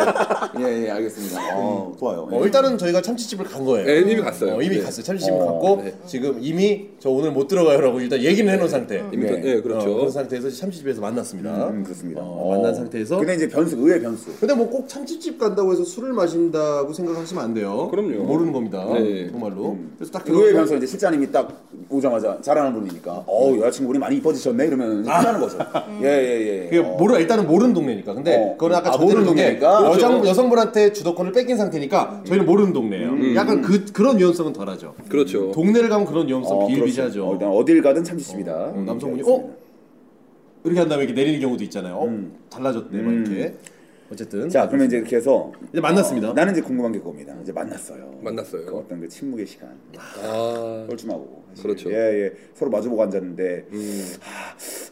[0.61, 1.41] 예, 예, 알겠습니다.
[1.57, 2.29] 어, 좋아요.
[2.31, 3.87] 어, 일단은 저희가 참치집을 간 거예요.
[3.87, 4.57] 네, 이미 갔어요.
[4.57, 4.83] 어, 이미 네.
[4.83, 5.03] 갔어요.
[5.05, 5.95] 참치집을 어, 갔고 네.
[6.07, 9.03] 지금 이미 저 오늘 못 들어가요라고 일단 얘기는 해놓은 상태.
[9.13, 9.41] 이미 네.
[9.45, 9.91] 예 그렇죠.
[9.91, 11.69] 어, 그런 상태에서 참치집에서 만났습니다.
[11.69, 12.21] 음, 그렇습니다.
[12.23, 14.31] 어, 만난 상태에서 근데 이제 변수 의외 변수.
[14.41, 17.89] 근데 뭐 꼭 참치집 간다고 해서 술을 마신다고 생각하시면 안 돼요.
[17.91, 18.25] 그럼요.
[18.25, 18.85] 모르는 겁니다.
[18.95, 19.31] 네.
[19.31, 19.77] 정말로.
[19.97, 25.03] 그래서 딱 의외 변수 이제 실장님이 딱 오자마자 잘하는 분이니까 어우 여자친구분이 많이 이뻐지셨네 이러면
[25.05, 25.59] 끝나는 거죠.
[26.03, 26.65] 예예예.
[26.71, 28.15] 그게 모르 일단은 모르는 동네니까.
[28.15, 28.53] 근데 어.
[28.53, 29.85] 그거는 아까 아, 모르는 동네니까?
[29.93, 30.29] 여성 그렇죠.
[30.29, 33.35] 여성분한테 주도권을 뺏긴 상태니까 저희는 모르는 동네예요.
[33.37, 34.95] 약간 그 그런 위험성은 덜하죠.
[35.09, 35.53] 그렇죠.
[35.53, 37.13] 동네를 가면 그런 위험성 어, 비일비재하죠.
[37.15, 37.29] 그렇죠.
[37.31, 38.53] 어, 일단 어딜 가든 참치집이다.
[38.55, 39.23] 어, 음, 남성분이.
[39.27, 39.55] 어
[40.65, 41.95] 이렇게 한 다음에 이렇게 내리는 경우도 있잖아요.
[41.97, 42.33] 어, 음.
[42.51, 43.25] 달라졌네 막 음.
[43.27, 43.55] 이렇게.
[44.13, 46.31] 어쨌든 자 그러면 이제 이렇게 해서 이제 만났습니다.
[46.31, 47.35] 어, 나는 이제 궁금한 게 그겁니다.
[47.43, 48.19] 이제 만났어요.
[48.23, 48.67] 만났어요.
[48.67, 49.71] 그 어떤 그 침묵의 시간.
[49.97, 50.87] 아.
[50.89, 51.63] 사실.
[51.63, 51.91] 그렇죠.
[51.91, 52.33] 예, 예.
[52.55, 54.05] 서로 마주보고 앉았는데, 음.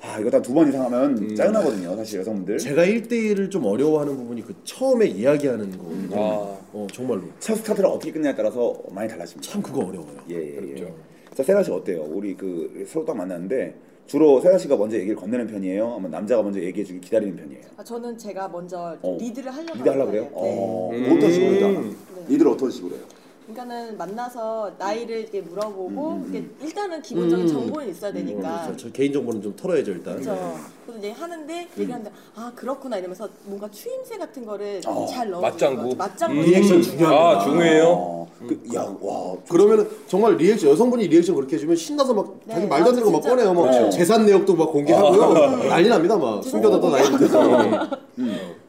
[0.03, 2.59] 아, 이거 다 두 번 이상 하면 짜증나거든요, 사실 여성분들.
[2.59, 5.85] 제가 1대1을 좀 어려워하는 부분이 그 처음에 이야기하는 거.
[6.19, 6.59] 아.
[6.73, 9.53] 어 정말로 첫 스타트를 어떻게 끝냐에 따라서 많이 달라집니다.
[9.53, 10.25] 참 그거 어려워요.
[10.31, 10.61] 예, 예, 예.
[10.75, 10.95] 그렇죠.
[11.35, 12.03] 자, 세라 씨 어때요?
[12.11, 13.75] 우리 그 서로 딱 만났는데,
[14.07, 15.93] 주로 세라 씨가 먼저 얘기를 건네는 편이에요?
[15.93, 17.63] 아니면 남자가 먼저 얘기해주기 기다리는 편이에요?
[17.79, 19.17] 아, 저는 제가 먼저 어.
[19.19, 20.23] 리드를 하려고 리드 하려고 하는 그래요?
[20.25, 20.31] 네.
[20.35, 21.17] 어, 음.
[21.17, 21.85] 어떤 식으로.
[22.29, 23.05] 리드를 어떤 식으로 해요?
[23.47, 27.53] 그러니까는 만나서 나이를 이렇게 물어보고 음, 음, 이렇게 일단은 기본적인 음.
[27.53, 28.63] 정보는 있어야 되니까.
[28.67, 28.87] 그렇죠.
[28.87, 30.15] 저 개인 정보는 좀 털어야죠 일단.
[30.21, 30.57] 그렇죠.
[30.87, 35.41] 그래서 이제 하는데 얘기하는데 아 그렇구나 이러면서 뭔가 추임새 같은 거를 어, 잘 넣어.
[35.41, 35.97] 맞장구.
[35.97, 36.37] 맞장구.
[36.41, 36.45] 음.
[36.45, 37.11] 리액션 중요합니다.
[37.41, 37.85] 아 중요해요.
[37.89, 39.37] 어, 그, 야, 와.
[39.49, 43.13] 그러면은 정말 리액션 여성분이 리액션 그렇게 해주면 신나서 막 네, 자기 말도 안 되는 거
[43.13, 43.37] 막 진짜.
[43.37, 43.55] 꺼내요.
[43.55, 43.91] 막 그렇죠.
[43.91, 45.69] 재산 내역도 막 공개하고요.
[45.69, 46.17] 난리 납니다.
[46.17, 47.29] 막 숨겨뒀던 아이들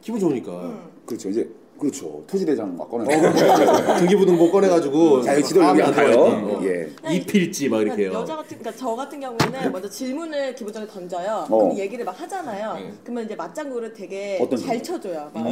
[0.01, 0.51] 기분 좋으니까.
[0.51, 0.79] 음.
[1.05, 1.29] 그렇죠.
[1.29, 1.49] 이제
[1.83, 2.23] 그렇죠.
[2.27, 3.03] 토지대장 막 꺼내.
[3.99, 5.93] 등기부등본 꺼내가지고 자유지도 여기 안.
[6.17, 6.61] 어.
[6.63, 6.89] 예.
[7.13, 8.13] 이필지 막 이렇게 해요.
[8.13, 11.45] 여자 같은 그러니까 저 같은 경우에는 먼저 질문을 기본적으로 던져요.
[11.49, 11.57] 어.
[11.57, 12.73] 그럼 얘기를 막 하잖아요.
[12.75, 12.93] 네.
[13.03, 14.81] 그러면 이제 맞장구를 되게 어떤 잘?
[14.81, 15.29] 쳐줘요.
[15.33, 15.45] 막,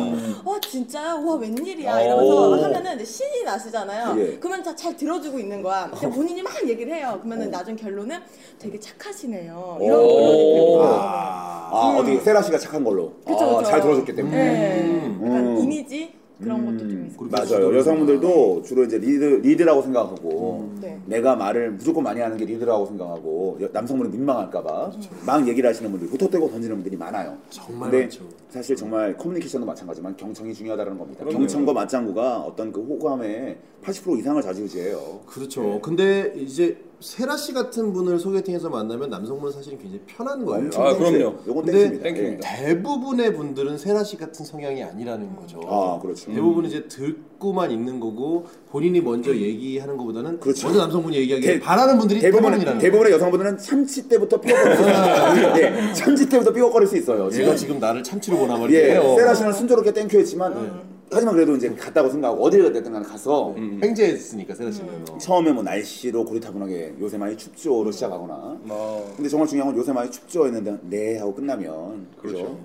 [0.45, 1.25] 와 진짜요?
[1.25, 1.95] 와 웬일이야?
[1.97, 2.01] 어.
[2.01, 4.15] 이러면서 막 하면은 이제 신이 나시잖아요.
[4.21, 4.37] 예.
[4.39, 5.91] 그러면 다 잘 들어주고 있는 거야.
[5.91, 7.19] 근데 본인이 막 얘기를 해요.
[7.21, 8.17] 그러면은 나중 결론은
[8.57, 9.77] 되게 착하시네요.
[9.81, 10.07] 이런 오.
[10.07, 10.81] 결론이 되고.
[10.85, 13.13] 아, 어떻게 세라 씨가 착한 걸로.
[13.27, 13.69] 그쵸, 아, 그쵸.
[13.69, 14.35] 잘 들어줬기 때문에.
[14.35, 15.05] 네.
[15.23, 15.57] 약간 음.
[15.59, 17.29] 이미지 그런 것도 좀 있어요.
[17.29, 17.77] 맞아요.
[17.77, 20.99] 여성분들도 주로 이제 리드 리드라고 생각하고 네.
[21.05, 24.91] 내가 말을 무조건 많이 하는 게 리드라고 생각하고 여- 남성분이 민망할까봐
[25.25, 27.37] 막 얘기를 하시는 분들 후터떼고 던지는 분들이 많아요.
[27.49, 28.23] 정말 근데 많죠.
[28.49, 31.23] 사실 정말 커뮤니케이션도 마찬가지지만 경청이 중요하다는 겁니다.
[31.23, 31.39] 그럼요.
[31.39, 35.21] 경청과 맞장구가 어떤 그 호감의 80% 이상을 좌지우지해요.
[35.25, 35.79] 그렇죠.
[35.81, 40.65] 근데 이제 세라 씨 같은 분을 소개팅해서 만나면 남성분은 사실은 굉장히 편한 거예요.
[40.65, 40.95] 엄청 아.
[40.95, 41.35] 그럼요.
[41.47, 42.03] 요건 땡큐입니다.
[42.03, 42.47] 땡큐입니다.
[42.57, 45.59] 대부분의 분들은 세라 씨 같은 성향이 아니라는 거죠.
[45.67, 46.31] 아, 그렇죠.
[46.31, 50.67] 대부분 이제 듣고만 있는 거고 본인이 먼저 얘기하는 것보다는 그렇죠.
[50.67, 52.79] 먼저 남성분이 얘기하기 대- 바라는 분들이 대부분 대부분이라는.
[52.79, 55.53] 대부분의 여성분들은 참치 때부터 삐걱거릴 수 있어요.
[55.55, 57.29] 네, 참치 때부터 삐걱거릴 수 있어요.
[57.33, 59.15] 얘가 지금 나를 참치로 보나 예, 말이에요.
[59.17, 64.71] 세라 씨는 순조롭게 땡큐했지만 하지만 그래도 이제 갔다고 생각하고 어디를 갔든 간에 가서 횡재했으니까 세라
[64.71, 65.05] 씨는.
[65.09, 65.17] 어.
[65.17, 69.13] 처음에 뭐 날씨로 고리타분하게 요새 많이 춥죠로 시작하거나 어.
[69.15, 72.33] 근데 정말 중요한 건 요새 많이 춥죠 했는데 네 하고 끝나면 그죠?
[72.37, 72.59] 그렇죠.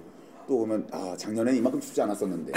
[0.49, 2.53] 또 보면 아 작년에 이만큼 춥지 않았었는데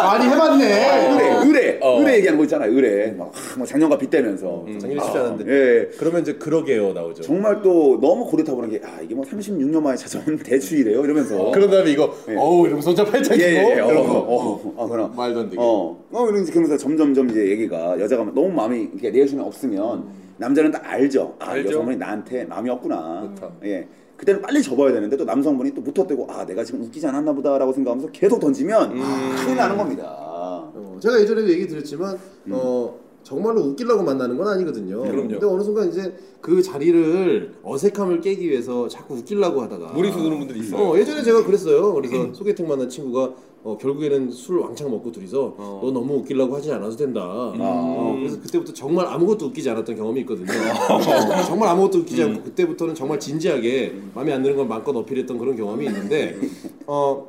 [0.00, 1.10] 많이 해봤네.
[1.10, 1.98] 의뢰 의뢰 어.
[1.98, 5.44] 의뢰 얘기하는 거 있잖아요 의뢰 막, 아, 뭐 작년과 빗대면서 작년에 쉽지 않은데.
[5.52, 7.22] 예 그러면 이제 그러게요 나오죠.
[7.24, 12.14] 정말 또 너무 고리타분하게 아 이게 뭐 36년 만에 찾아온 대추이래요 이러면서 그런 다음에 이거
[12.28, 12.36] 예.
[12.36, 13.74] 어우 이러면서 혼자 팔짱 끼고 예, 예, 예.
[13.74, 14.18] 이런 어, 거.
[14.18, 15.12] 어, 어, 그럼.
[15.16, 15.60] 말도 안 되게.
[15.60, 20.04] 어, 어, 이러면서 그러면서 점점점 이제 얘기가 여자가 너무 마음이 이렇게 리액션이 없으면
[20.36, 21.34] 남자는 딱 알죠.
[21.40, 21.70] 아, 알죠.
[21.70, 23.32] 여성분이 나한테 마음이 없구나.
[23.36, 23.54] 그렇다.
[23.64, 23.86] 예.
[24.20, 28.12] 그때는 빨리 접어야 되는데 또 남성분이 또 무턱대고 아 내가 지금 웃기지 않았나 보다라고 생각하면서
[28.12, 30.04] 계속 던지면 큰일 나는 겁니다.
[30.04, 32.18] 어, 제가 예전에도 얘기 드렸지만
[32.50, 35.02] 어 정말로 웃기려고 만나는 건 아니거든요.
[35.02, 35.28] 그럼요.
[35.28, 40.60] 근데 어느 순간 이제 그 자리를 어색함을 깨기 위해서 자꾸 웃기려고 하다가 무리수 드는 분들이
[40.60, 40.80] 있어요.
[40.80, 41.94] 어, 예전에 제가 그랬어요.
[41.94, 45.80] 그래서 소개팅 만난 친구가 어, 결국에는 술 왕창 먹고 둘이서 어.
[45.84, 47.20] 너 너무 웃기려고 하지 않아도 된다.
[47.22, 50.46] 어, 그래서 그때부터 정말 아무것도 웃기지 않았던 경험이 있거든요.
[50.88, 55.56] 어, 정말 아무것도 웃기지 않고 그때부터는 정말 진지하게 마음에 안 드는 걸 마음껏 어필했던 그런
[55.56, 56.38] 경험이 있는데
[56.86, 57.26] 어,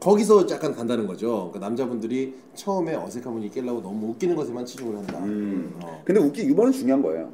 [0.00, 1.50] 거기서 약간 간다는 거죠.
[1.52, 5.18] 그러니까 남자분들이 처음에 어색함을 이기려고 너무 웃기는 것에만 치중을 한다.
[5.18, 5.74] 음.
[5.82, 6.02] 어.
[6.04, 7.30] 근데 웃기 유머는 중요한 거예요.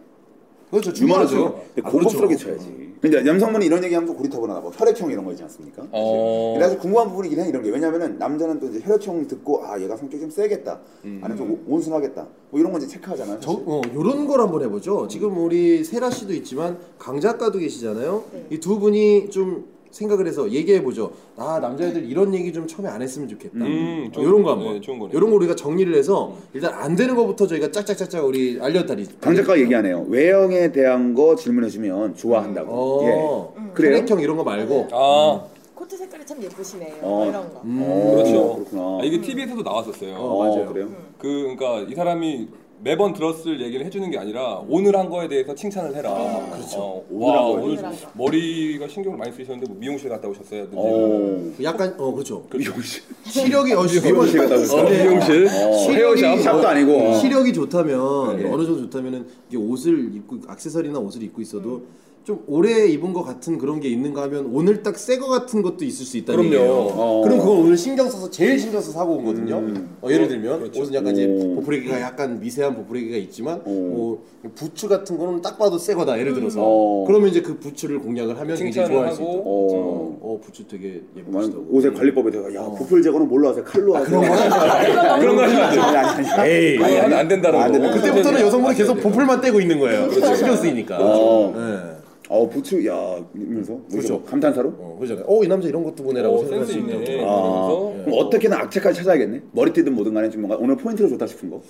[0.71, 0.93] 그렇죠.
[0.93, 2.47] 근데 아, 고급스럽게 그렇죠.
[2.47, 2.95] 쳐야지.
[3.01, 4.61] 근데 남성분이 이런 얘기하면서 고리타분하다.
[4.61, 5.87] 뭐 혈액형 이런 거 있지 않습니까?
[5.93, 6.59] 어.
[6.61, 10.19] 아주 궁금한 부분이긴 해 이런 게 왜냐면은 남자는 또 이제 혈액형 듣고 아 얘가 성격
[10.21, 13.41] 좀 세겠다 아니면 좀 온순하겠다 뭐 이런 거 이제 체크하잖아요.
[13.41, 13.53] 저.
[13.53, 15.07] 어, 요런 걸 한번 해보죠.
[15.09, 18.25] 지금 우리 세라 씨도 있지만 강 작가도 계시잖아요.
[18.33, 18.47] 네.
[18.51, 21.13] 이두 분이 좀 생각을 해서 얘기해 보죠.
[21.37, 23.57] 아 남자애들 이런 얘기 좀 처음에 안 했으면 좋겠다.
[23.65, 24.75] 음, 어, 요런 거 한번.
[24.75, 25.13] 네, 좋은 거네.
[25.15, 29.07] 요런 거 우리가 정리를 해서 일단 안 되는 거부터 저희가 짝짝짝짝 우리 알려드리.
[29.21, 30.05] 강 작가 얘기하네요.
[30.09, 32.71] 외형에 대한 거 질문해 주면 좋아한다고.
[32.73, 33.73] 어, 예.
[33.73, 33.95] 그래요?
[33.97, 34.89] 혈액형 이런 거 말고.
[34.93, 36.95] 아, 코트 색깔이 참 예쁘시네요.
[37.03, 37.09] 어.
[37.09, 37.61] 뭐 이런 거.
[37.65, 37.83] 음.
[37.87, 38.55] 어, 그렇죠.
[38.57, 38.83] 그렇구나.
[38.83, 40.15] 아, 이게 TV에서도 나왔었어요.
[40.17, 40.67] 어, 맞아요.
[40.73, 40.89] 그래요?
[41.19, 42.49] 그 그러니까 이 사람이
[42.85, 46.13] 매번 들었을 얘기를 해주는 게 아니라 오늘 한 거에 대해서 칭찬을 해라.
[46.53, 46.77] 그렇죠.
[46.79, 48.11] 어, 오늘 와 한 거에 오늘 대해서.
[48.13, 50.67] 머리가 신경을 많이 쓰셨는데 뭐 미용실 갔다 오셨어요?
[50.73, 51.53] 어.
[51.63, 52.45] 약간 어 그렇죠.
[52.55, 53.03] 미용실.
[53.25, 54.83] 시력이 어 미용실 갔다 오셨어요?
[54.87, 55.03] 어, 네.
[55.03, 55.91] 미용실, 어.
[55.93, 56.41] 헤어샵.
[56.43, 57.15] 샵도 아니고.
[57.21, 58.51] 시력이 좋다면 네.
[58.51, 61.85] 어느 정도 좋다면은 이게 옷을 입고 액세서리나 옷을 입고 있어도
[62.25, 65.85] 좀 오래 입은 것 같은 그런 게 있는가 하면 오늘 딱 새 거 같은 것도
[65.85, 66.55] 있을 수 있다는 그럼요.
[66.55, 66.73] 얘기예요.
[66.97, 67.21] 어.
[67.23, 69.59] 그럼 그건 오늘 신경 써서 제일 신경 써서 사고 온 거든요.
[69.59, 69.97] 음.
[70.01, 70.81] 어, 예를 들면 그렇죠.
[70.81, 71.57] 옷은 약간 이제 오.
[71.57, 73.71] 보풀레기가 약간 미세한 보풀레기가 있지만 오.
[73.71, 74.23] 뭐
[74.55, 77.05] 부츠 같은 거는 딱 봐도 새 거다 예를 들어서 어.
[77.07, 79.31] 그러면 이제 그 부츠를 공략을 하면 굉장히 좋아할 수 있다.
[79.31, 80.19] 어.
[80.23, 81.67] 어, 부츠 되게 뭐, 예쁘시다고.
[81.73, 83.63] 옷의 관리법에 대해서 야 보풀 제거는 뭘로 하세요?
[83.65, 84.09] 칼로 하세요?
[84.19, 85.51] 그런 거 하지 그런 거 안.
[85.51, 86.51] 아니 아니 아니.
[86.51, 86.77] 에이.
[86.79, 87.79] 그거 하면 안 된다는 안 거.
[87.79, 87.95] 된다.
[87.97, 90.11] 그때부터는 여성분은 계속 보풀만 떼고 있는 거예요.
[90.11, 90.97] 신경 쓰이니까.
[90.99, 91.53] 어.
[91.55, 91.94] 네.
[92.29, 94.23] 어 부츠 야 이러면서 그렇죠.
[94.23, 94.69] 감탄사로?
[94.79, 95.27] 어, 그러잖아요.
[95.29, 97.23] 어, 이 남자 이런 것도 보내라고 어, 생각할 수 있네.
[97.25, 97.69] 아,
[98.05, 99.43] 그럼 어떻게든 악착까지 찾아야겠네.
[99.53, 101.61] 머리띠든 뭐든 간에 좀 뭔가 오늘 포인트로 좋다 싶은 거.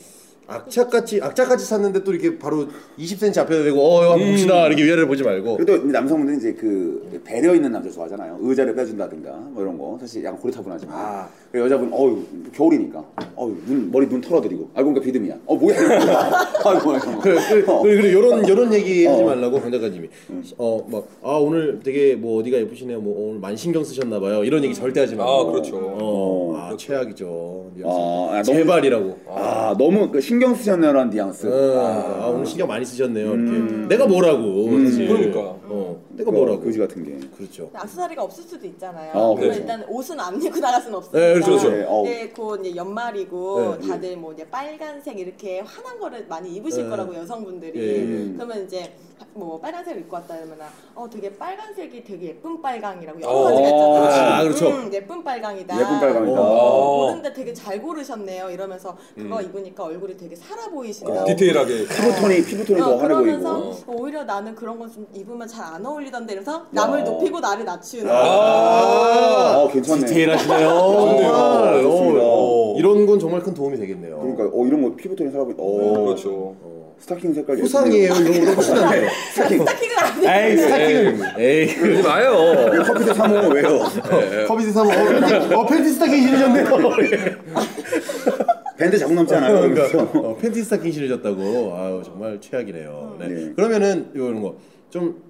[0.46, 2.66] 악착같이 악착같이 샀는데 또 이렇게 바로
[2.98, 5.56] 20cm 앞에다 대고 어, 이거 한번 봅시다 이렇게 위아래를 보지 말고.
[5.56, 8.38] 그래도 남성분들은 이제 그 배려 있는 남자 좋아하잖아요.
[8.40, 11.28] 의자를 빼준다든가 뭐 이런 거 사실 약간 고리타분하지만 아.
[11.50, 13.04] 그 여자분 어유 겨울이니까
[13.36, 15.36] 어유 눈 머리 눈 털어드리고 알고 보니까 비듬이야.
[15.46, 15.76] 어 뭐야?
[16.64, 17.20] 아이고 아이고.
[17.20, 17.82] 그래, 그래, 어.
[17.82, 19.26] 그래, 그래, 요런 요런 얘기 하지 어.
[19.26, 20.08] 말라고 강 작가님이
[20.58, 24.74] 어막 아 오늘 되게 뭐 어디가 예쁘시네요 뭐 오늘 많이 신경 쓰셨나 봐요 이런 얘기
[24.74, 25.76] 절대 하지 말고 아, 그렇죠.
[25.76, 31.46] 어, 아 최악이죠 아, 아, 너무- 제발이라고 아 너무 그 신경 쓰셨네요라는 뉘앙스.
[31.46, 33.86] 어, 아, 오늘 신경 많이 쓰셨네요 이렇게.
[33.88, 35.08] 내가 뭐라고 사실.
[35.08, 35.40] 그러니까.
[35.40, 36.60] 어 내가 뭐라고?
[36.62, 37.26] 거지 같은 게.
[37.36, 37.70] 그렇죠.
[37.74, 39.10] 악세사리가 없을 수도 있잖아요.
[39.14, 39.60] 어, 그러면 그렇죠.
[39.60, 41.18] 일단 옷은 안 입고 나갈 수는 없으니까.
[41.18, 41.70] 네, 그렇죠, 그렇죠.
[41.70, 42.02] 네.
[42.10, 43.88] 네, 곧 이제 연말이고 네.
[43.88, 46.90] 다들 뭐 이제 빨간색 이렇게 환한 거를 많이 입으실 네.
[46.90, 47.78] 거라고 여성분들이.
[47.80, 47.96] 예,
[48.30, 48.32] 예.
[48.34, 48.94] 그러면 이제
[49.32, 50.58] 뭐 빨간색을 입고 왔다 그러면
[50.94, 54.32] 어 되게 빨간색이 되게 예쁜 빨강이라고 여러 어, 가지가 있잖아요.
[54.34, 54.68] 아, 그렇죠.
[54.68, 55.74] 음, 예쁜 빨강이다.
[55.80, 56.40] 예쁜 빨강이다.
[56.40, 58.50] 어, 고른데 되게 잘 고르셨네요.
[58.50, 61.22] 이러면서 그거 입으니까 얼굴이 되게 살아 보이신다.
[61.22, 61.86] 어, 디테일하게.
[61.88, 63.92] 피부톤이 피부톤이 더 어, 환해 그러면서 보이고.
[63.92, 67.04] 어, 오히려 나는 그런 건 좀 입으면 잘 안 어울리 던데 이러면서 남을 야.
[67.04, 70.06] 높이고 나를 낮추는 아, 어, 괜찮네.
[70.06, 70.68] 디테일하시네요.
[70.68, 71.32] 좋네요.
[71.32, 71.82] 정말.
[71.82, 72.20] 좋습니다.
[72.24, 74.18] 어, 이런 건 정말 큰 도움이 되겠네요.
[74.18, 75.54] 그러니까 어 이런 거 피부톤이 살아 보이.
[75.58, 76.54] 어, 그렇죠.
[76.98, 78.14] 스타킹 색깔 후상이에요.
[78.14, 79.08] 이런 거보다 훨씬 낫네요.
[79.34, 79.58] 스타킹.
[79.58, 80.50] 스타킹은 안 해.
[80.50, 82.70] 에이 스타킹은 에이 그러지 마요.
[82.72, 83.80] 이거 커피도 사 먹으면 왜요?
[84.48, 86.64] 커비스 사면 어, 팬티, 어 팬티 스타킹 신으셨네요.
[88.78, 89.60] 밴드 자국 남지 않아요?
[89.60, 89.98] 그러면서.
[90.14, 91.74] 어, 팬티 스타킹 신으셨다고.
[91.76, 93.16] 아유 정말 최악이네요.
[93.20, 93.28] 네.
[93.28, 93.52] 네.
[93.54, 94.54] 그러면은 이런 거
[94.90, 95.23] 좀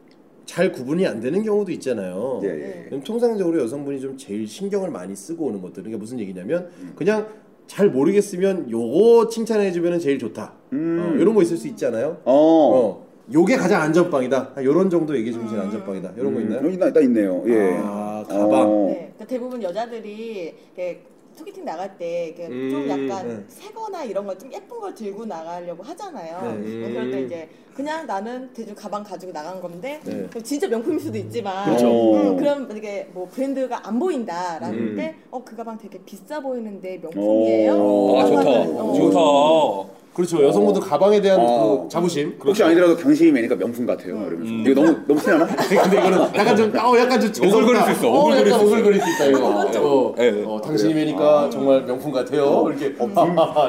[0.46, 2.40] 잘 구분이 안 되는 경우도 있잖아요.
[2.44, 2.85] 예, 예.
[2.88, 7.26] 그럼 통상적으로 여성분이 좀 제일 신경을 많이 쓰고 오는 것들은 그게 무슨 얘기냐면 그냥
[7.66, 10.52] 잘 모르겠으면 요거 칭찬해주면 제일 좋다.
[10.72, 10.98] 음.
[11.00, 12.18] 어, 이런 거 있을 수 있잖아요.
[12.24, 12.35] 어.
[12.35, 14.54] 어, 요게 가장 안전빵이다.
[14.59, 16.12] 이런 정도 얘기해 주면 제일 안전빵이다.
[16.18, 16.66] 이런 거 있나요?
[16.66, 17.42] 여기 나, 나 있네요.
[17.46, 17.78] 예.
[17.83, 18.52] 아, 가방.
[18.70, 18.87] 어.
[18.88, 21.02] 네, 그러니까 대부분 여자들이 이렇게
[21.35, 23.44] 소개팅 나갈 때 이렇게 좀 음, 약간 네.
[23.49, 26.42] 새거나 이런 걸 좀 예쁜 걸 들고 나가려고 하잖아요.
[26.42, 26.49] 네.
[26.49, 26.90] 음.
[26.92, 30.29] 그럴 때 이제 그냥 나는 대충 가방 가지고 나간 건데 네.
[30.42, 32.14] 진짜 명품일 수도 있지만 그렇죠.
[32.14, 34.97] 음, 그럼 이게 뭐 브랜드가 안 보인다라는 음.
[34.97, 37.73] 때어 그 가방 되게 비싸 보이는데 명품이에요?
[37.75, 38.18] 오.
[38.18, 38.42] 아 좋다.
[38.42, 38.94] 그러면은, 어.
[38.94, 40.03] 좋다.
[40.14, 40.42] 그렇죠.
[40.44, 41.83] 여성분들 가방에 대한 어.
[41.83, 42.38] 그 자부심.
[42.44, 44.14] 혹시 아니더라도 당신이 매니까 명품 같아요.
[44.29, 44.53] 이러면서.
[44.70, 45.46] 이거 너무 너무 티나나?
[45.57, 48.09] 근데 이거는 약간 좀, 어, 약간 좀 오글거릴 수 있어.
[48.09, 48.72] 어, 오글거릴 약간 수 있어.
[48.74, 49.46] 오글거릴 수 있다 이거.
[49.48, 50.44] 어, 네, 네.
[50.46, 52.66] 어, 당신이 매니까 정말 명품 같아요.
[52.70, 52.94] 이렇게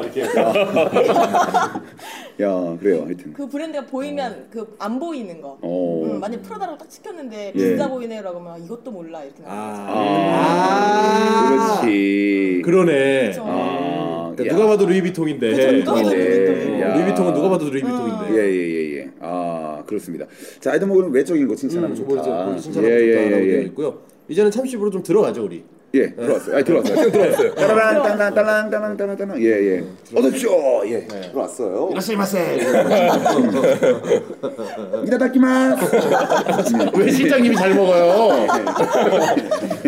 [0.04, 0.22] 이렇게.
[2.42, 3.04] 야 그래요.
[3.06, 3.34] 하여튼.
[3.34, 5.58] 그 브랜드가 보이면 그 안 보이는 거.
[5.62, 6.02] 어.
[6.06, 7.72] 음, 만약 프라다라고 딱 시켰는데 예.
[7.72, 9.92] 비싸 보이네라고 하면 이것도 몰라 이렇게 나오는 거죠.
[9.98, 11.50] 아,
[11.82, 12.62] 그렇지.
[12.64, 13.22] 그러네.
[13.32, 13.44] 그렇죠.
[13.48, 14.58] 아, 그러니까 야.
[14.58, 15.50] 누가 봐도 루이비통인데.
[15.52, 16.76] 그쵸, 누가 봐도 어, 루이비통이에요.
[16.76, 16.96] 어, 야.
[16.96, 18.36] 루이비통은 누가 봐도 루이비통인데.
[18.38, 19.12] 예예예 예.
[19.20, 20.26] 아 그렇습니다.
[20.60, 22.46] 자, 뭐 그럼 외적인 거 칭찬하면 음, 좋다.
[22.46, 24.00] 뭐 칭찬하면 좋다라고 되어 있고요.
[24.28, 25.64] 이제는 참씨부로 좀 들어가죠 우리.
[25.96, 26.58] 예, 들어왔어요.
[26.58, 26.96] 아, 들어왔어요.
[26.98, 27.56] 지금 들어왔어요.
[27.56, 29.42] 따라랑 따랑 따랑 따랑 따랑 따랑.
[29.42, 29.84] 예, 예.
[30.14, 30.84] 어서 오십시오.
[30.88, 31.08] 예.
[31.08, 31.90] 들어왔어요.
[31.94, 32.60] 이라시마세.
[35.08, 35.96] 이다다키마스.
[36.98, 38.46] 왜 실장님이 잘 먹어요?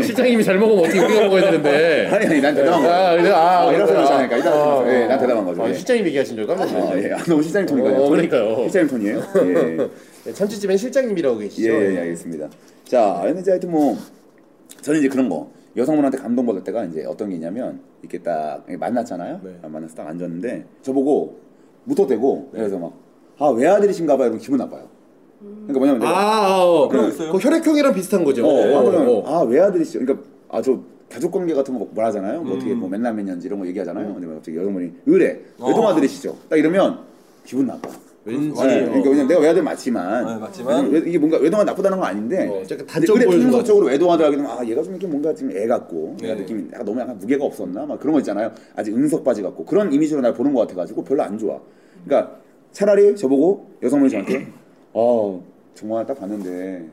[0.01, 2.07] 실장님이 잘 먹으면 어떻게 우리가 먹어야 되는데.
[2.11, 2.89] 아니 아니 난 대단한 거.
[2.89, 3.29] 아, 그래?
[3.31, 4.27] 아, 이라서 그렇구나.
[4.27, 4.39] 그렇잖아요.
[4.39, 4.49] 이다.
[4.51, 5.63] 아, 예, 난 대단한 거죠.
[5.63, 5.73] 아, 예.
[5.73, 7.03] 실장님 얘기하신 줄 깜짝 아, 놀랐네.
[7.03, 7.11] 예.
[7.13, 8.03] 아, 너무 실장님 톤인가요?
[8.03, 8.55] 어, 그러니까요.
[8.69, 9.23] 실장님 톤이에요?
[9.35, 9.77] 예.
[10.23, 11.69] 네, 참치집엔 실장님이라고 계시죠?
[11.69, 12.47] 예, 예, 알겠습니다.
[12.85, 13.97] 자, 근데 이제 하여튼 뭐
[14.81, 19.41] 저는 이제 그런 거 여성분한테 감동받을 때가 이제 어떤 게 있냐면 이렇게 딱 만났잖아요.
[19.43, 19.59] 네.
[19.61, 21.37] 아, 만나서 딱 앉았는데 저보고
[21.85, 23.07] 묻어대고 그래서 막
[23.39, 24.25] 아 외아들이신가 봐요.
[24.27, 24.87] 이러면 기분 나빠요.
[25.39, 27.31] 그러니까 뭐냐면 내가 아, 어, 그런 그, 있어요?
[27.31, 28.45] 그 혈액형이랑 비슷한 거죠.
[28.45, 29.23] 어, 어, 하면 어.
[29.27, 29.99] 아 외아들이시죠.
[29.99, 32.41] 그러니까 아 저 가족 관계 같은 거 뭐라잖아요.
[32.41, 34.13] 뭐 어떻게 뭐 맨날 맨년지 이런 거 얘기하잖아요.
[34.13, 36.35] 근데 갑자기 여성분이 의뢰 외동아들이시죠.
[36.49, 36.99] 딱 이러면
[37.45, 37.89] 기분 나빠.
[38.27, 38.85] 왠지 네, 어.
[38.87, 42.61] 그러니까 왜냐면 내가 외아들 맞지만, 네, 맞지만 외- 이게 뭔가 외동아 나쁘다는 건 아닌데 어,
[42.69, 46.17] 약간 단점 보여주는 풍속적으로 외동아들 하게 되면 아 얘가 좀 이렇게 뭔가 지금 애 같고
[46.19, 46.35] 네.
[46.35, 47.85] 느낌이 약간 너무 약간 무게가 없었나?
[47.85, 48.51] 막 그런 거 있잖아요.
[48.75, 49.63] 아직 응석 바지 같고.
[49.65, 51.59] 그런 이미지로 날 보는 것 같아가지고 별로 안 좋아.
[52.05, 52.35] 그러니까
[52.73, 54.47] 차라리 저보고 여성분이 저한테
[54.93, 55.39] 아
[55.73, 56.85] 정말 딱 봤는데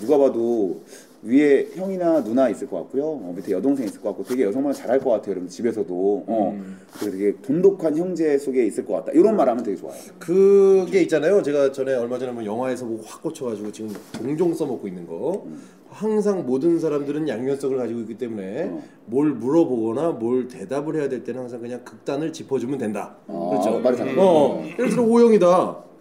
[0.00, 0.80] 누가 봐도
[1.24, 5.00] 위에 형이나 누나 있을 것 같고요 어, 밑에 여동생 있을 것 같고 되게 여성분을 잘할
[5.00, 6.60] 것 같아요 여러분 집에서도 어
[7.00, 11.42] 되게, 되게 돈독한 형제 속에 있을 것 같다 이런 말하면 되게 좋아요 그게 있잖아요.
[11.42, 15.46] 제가 전에 얼마 전에 뭐 영화에서 보고 확 꽂혀가지고 지금 종종 써먹고 있는 거.
[15.88, 18.82] 항상 모든 사람들은 양면성을 가지고 있기 때문에 어.
[19.06, 23.16] 뭘 물어보거나 뭘 대답을 해야 될 때는 항상 그냥 극단을 짚어주면 된다.
[23.28, 23.78] 아, 그렇죠.
[23.78, 24.16] 말이 잘하네.
[24.20, 25.46] 어, 예를 들어 O형이다.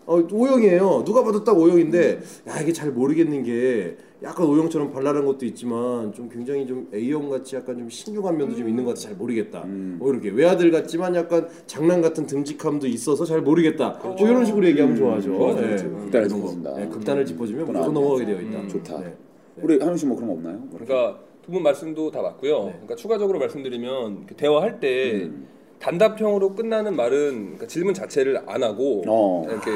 [0.05, 1.03] 어, O형이에요.
[1.05, 6.29] 누가 봐도 딱 O형인데 야 이게 잘 모르겠는 게 약간 O형처럼 발랄한 것도 있지만 좀
[6.29, 9.63] 굉장히 좀 A형 같이 약간 좀 신중한 면도 좀 있는 것 같아 잘 모르겠다.
[9.65, 9.97] 음.
[9.99, 13.99] 뭐 이렇게 외아들 같지만 약간 장난 같은 듬직함도 있어서 잘 모르겠다.
[14.01, 15.35] 뭐 이런 식으로 얘기하면 좋아하죠.
[15.35, 15.75] 좋아요, 네.
[15.77, 15.97] 좋죠.
[15.97, 16.29] 극단을.
[16.29, 16.73] 짚어준다.
[16.77, 17.93] 네, 극단을 짚어주면 또 무조건 나왔네.
[17.93, 18.59] 넘어가게 되어 있다.
[18.61, 18.99] 음, 좋다.
[19.01, 19.13] 네.
[19.61, 20.57] 우리 한우 씨뭐 그런 거 없나요?
[20.57, 20.79] 뭐?
[20.79, 22.63] 그러니까 두 분 말씀도 다 맞고요.
[22.63, 25.47] 그러니까 추가적으로 말씀드리면 이렇게 대화할 때 음.
[25.79, 29.45] 단답형으로 끝나는 말은 그러니까 질문 자체를 안 하고 어.
[29.49, 29.69] 이렇게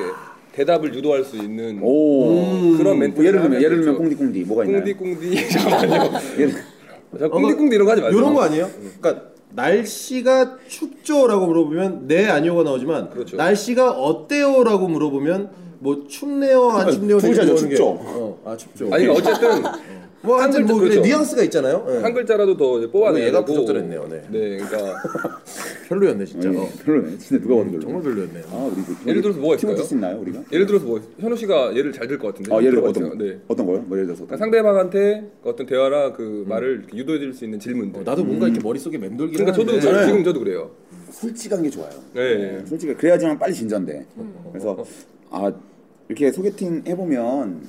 [0.58, 2.76] 대답을 유도할 수 있는 오.
[2.78, 4.84] 그런 멘트 뭐 예를 들면 예를 들면 꽁디꽁디 뭐가 있나요?
[4.84, 6.12] 꽁디꽁디 잠깐만요.
[6.40, 8.18] 예를 꽁디꽁디 이런 거 하지 마세요.
[8.18, 8.70] 이런 거 아니에요?
[9.00, 13.38] 그러니까 날씨가 춥죠라고 물어보면 네 아니오가 나오지만 그렇죠.
[13.38, 17.86] 날씨가 어때요라고 물어보면 뭐 춥네요 안 춥네요 두 글자죠, 되게 춥죠.
[17.90, 18.90] 어, 아 춥죠.
[18.92, 19.64] 아니 어쨌든
[20.28, 21.02] 뭐 한글 뭐 그렇죠.
[21.02, 21.86] 뉘앙스가 있잖아요.
[21.90, 21.98] 예.
[22.00, 24.22] 한 글자라도 더 이제 뽑아내고 얘가 부적절했네요, 네.
[24.30, 25.02] 네, 그러니까
[25.88, 26.52] 별로였네 진짜.
[26.52, 26.68] 예, 어.
[26.84, 27.18] 별로네.
[27.18, 27.82] 진짜 누가 봐도 별로.
[27.82, 28.44] 정말 별로였네요.
[28.52, 29.76] 아 우리 그 예를 들어서 뭐가 팀을 있을까요?
[29.78, 30.44] 칠수 있나요 우리가?
[30.52, 32.54] 예를 들어서 뭐 현우 씨가 예를 잘 들 것 같은데.
[32.54, 32.90] 아 예를 들어.
[32.90, 33.40] 어떤 네.
[33.48, 33.80] 어떤 거요?
[33.88, 38.02] 뭐 예를 들어서 그러니까 상대방한테 어떤 대화나 그 말을 이렇게 유도해 줄 수 있는 질문들.
[38.02, 39.82] 어, 나도 뭔가 이렇게 머릿속에 맴돌긴 그러니까 저도 하는데.
[39.92, 40.06] 저, 네.
[40.08, 40.72] 지금 저도 그래요.
[41.12, 41.90] 솔직한 게 좋아요.
[42.14, 42.62] 네.
[42.66, 44.06] 솔직히 그래야지만 빨리 진전돼.
[44.52, 44.78] 그래서
[45.30, 45.52] 아
[46.10, 47.62] 이렇게 소개팅 해보면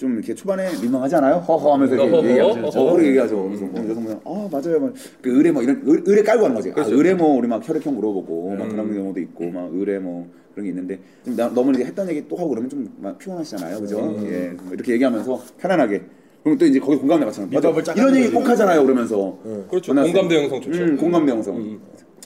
[0.00, 1.34] 좀 이렇게 초반에 민망하잖아요.
[1.46, 2.30] 허허 하면서 이렇게.
[2.30, 2.60] 얘기하죠.
[2.68, 2.80] 어허.
[2.80, 3.44] 어, 그렇게 얘기하죠.
[3.44, 4.80] 그래서 어, 여성분은 아 맞아요.
[4.80, 6.70] 막, 그 의뢰 뭐 이런 의- 의뢰 깔고 하는 거지.
[6.70, 6.94] 아, 그렇죠.
[6.96, 8.68] 의뢰 뭐 우리 막 혈액형 물어보고 막 음.
[8.70, 12.26] 그런 경우도 있고 막 의뢰 뭐 그런 게 있는데 좀 나, 너무 이렇게 했던 얘기
[12.26, 13.78] 또 하고 그러면 좀 막 피곤하시잖아요.
[13.80, 13.98] 그죠?
[14.00, 14.26] 음.
[14.26, 14.48] 예.
[14.62, 16.00] 뭐 이렇게 얘기하면서 편안하게.
[16.44, 17.50] 그럼 또 이제 거기 공감대 맞잖아요.
[17.52, 17.92] 맞아.
[17.92, 18.34] 이런 얘기 거지.
[18.36, 18.82] 꼭 하잖아요.
[18.82, 19.36] 그러면서.
[19.68, 19.92] 그렇죠.
[19.92, 20.42] 만났을 공감대 때.
[20.44, 20.82] 형성 좋죠.
[20.82, 21.56] 음, 공감대 형성.
[21.58, 21.78] 음.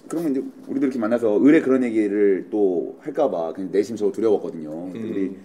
[0.07, 4.71] 그러면 이제 우리도 이렇게 만나서 의뢰 그런 얘기를 또 할까봐 그냥 내심 저 두려웠거든요.
[4.93, 5.37] 근데 우리 음.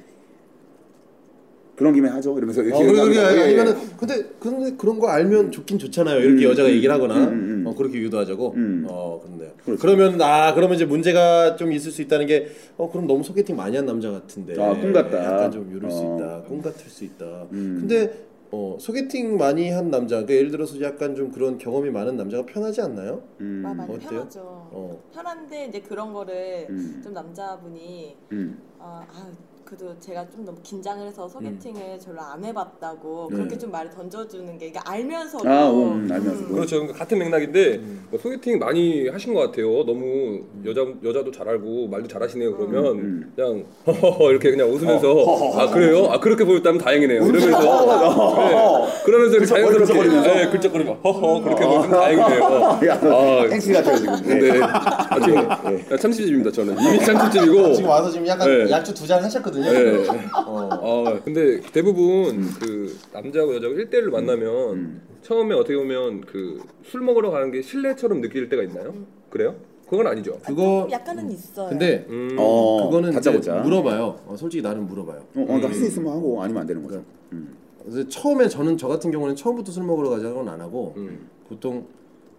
[1.80, 2.38] 그런 김에 하죠.
[2.38, 3.44] 이러면서 어, 이렇게 그래, 그래, 얘기하면, 예, 예.
[3.46, 6.20] 아니면은 근데 근데 그런 거 알면 좋긴 좋잖아요.
[6.20, 7.68] 이렇게 음, 여자가 음, 얘기를 하거나 음, 음, 음.
[7.68, 8.54] 어, 그렇게 유도하자고.
[8.58, 8.86] 음.
[8.90, 9.52] 어 그렇네요.
[9.64, 9.82] 그렇죠.
[9.82, 13.78] 그러면 아 그러면 이제 문제가 좀 있을 수 있다는 게 어 그럼 너무 소개팅 많이
[13.78, 14.62] 한 남자 같은데.
[14.62, 15.24] 아, 꿈 같다.
[15.24, 16.18] 약간 좀수 어.
[16.18, 16.42] 있다.
[16.44, 17.26] 꿈 같을 수 있다.
[17.54, 17.78] 음.
[17.80, 22.46] 근데 어 소개팅 많이 한 남자, 그러니까 예를 들어서 약간 좀 그런 경험이 많은 남자가
[22.46, 23.22] 편하지 않나요?
[23.42, 24.10] 음, 아, 많이 어때요?
[24.10, 24.40] 편하죠.
[24.42, 25.04] 어.
[25.14, 27.00] 편한데 이제 그런 거를 음.
[27.04, 28.58] 좀 남자분이 음.
[28.80, 29.32] 아, 아
[29.70, 32.00] 그래도 제가 좀 너무 긴장을 해서 소개팅을 음.
[32.04, 33.38] 별로 안 해봤다고 네.
[33.38, 36.48] 그렇게 좀 말을 던져주는 게 이게 알면서도 아, 음, 알면서도.
[36.56, 36.78] 그렇죠.
[36.78, 38.08] 그러니까 같은 맥락인데 음.
[38.10, 39.84] 뭐 소개팅 많이 하신 것 같아요.
[39.86, 42.58] 너무 여자 여자도 잘 알고 말도 잘하시네요.
[42.58, 43.34] 그러면 음.
[43.36, 45.62] 그냥 허허허 이렇게 그냥 웃으면서 허허허.
[45.62, 46.06] 아 그래요?
[46.10, 47.22] 아 그렇게 보였다면 다행이네요.
[47.28, 49.04] 이러면서 네.
[49.06, 50.34] 그러면서 이렇게 자연스럽게 글쩍거리면서.
[50.34, 52.80] 네, 글쩍거리면서 허허 그렇게 보면 다행이네요.
[52.90, 54.40] 야, 아, 땡스 같아요 지금.
[54.40, 54.60] 네.
[54.64, 57.74] 아, 지금 아, 참치집입니다 저는 이미 참치집이고.
[57.74, 58.72] 지금 와서 지금 약간 네.
[58.72, 59.59] 약주 두 잔 하셨거든요.
[59.62, 60.06] 네.
[60.46, 60.70] 어.
[60.72, 65.02] 아 근데 대부분 그 남자하고 여자가 1대1로 만나면 음.
[65.22, 68.94] 처음에 어떻게 보면 그 술 먹으러 가는 게 실례처럼 느낄 때가 있나요?
[69.30, 69.56] 그래요?
[69.88, 70.40] 그건 아니죠.
[70.46, 71.70] 그거 좀 약간은 있어요.
[71.70, 72.36] 근데 음.
[72.40, 73.56] 어, 그거는 이제 다짜고짜.
[73.62, 74.20] 물어봐요.
[74.26, 75.18] 어, 솔직히 나는 물어봐요.
[75.20, 77.04] 어, 어, 그러니까 할수 있으면 하고 아니면 안 되는 거죠.
[77.32, 77.56] 음.
[77.84, 81.28] 그래서 처음에 저는 저 같은 경우는 처음부터 술 먹으러 가자고는 안 하고 음.
[81.48, 81.86] 보통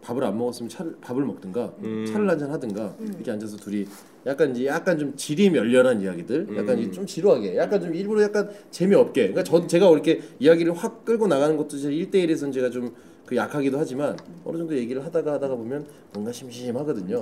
[0.02, 2.04] 밥을 안 먹었으면 차를 밥을 먹든가 음.
[2.06, 3.87] 차를 한잔 하든가 이렇게 앉아서 둘이
[4.26, 6.83] 약간 이제 약간 좀 질이 멸렬한 이야기들 약간 음.
[6.83, 11.56] 이좀 지루하게 약간 좀 일부러 약간 재미없게 그러니까 저 제가 이렇게 이야기를 확 끌고 나가는
[11.56, 12.92] 것도 제 1대1에서는 제가 좀
[13.30, 17.18] 그 약하기도 하지만 어느 정도 얘기를 하다가 하다가 보면 뭔가 심심하거든요.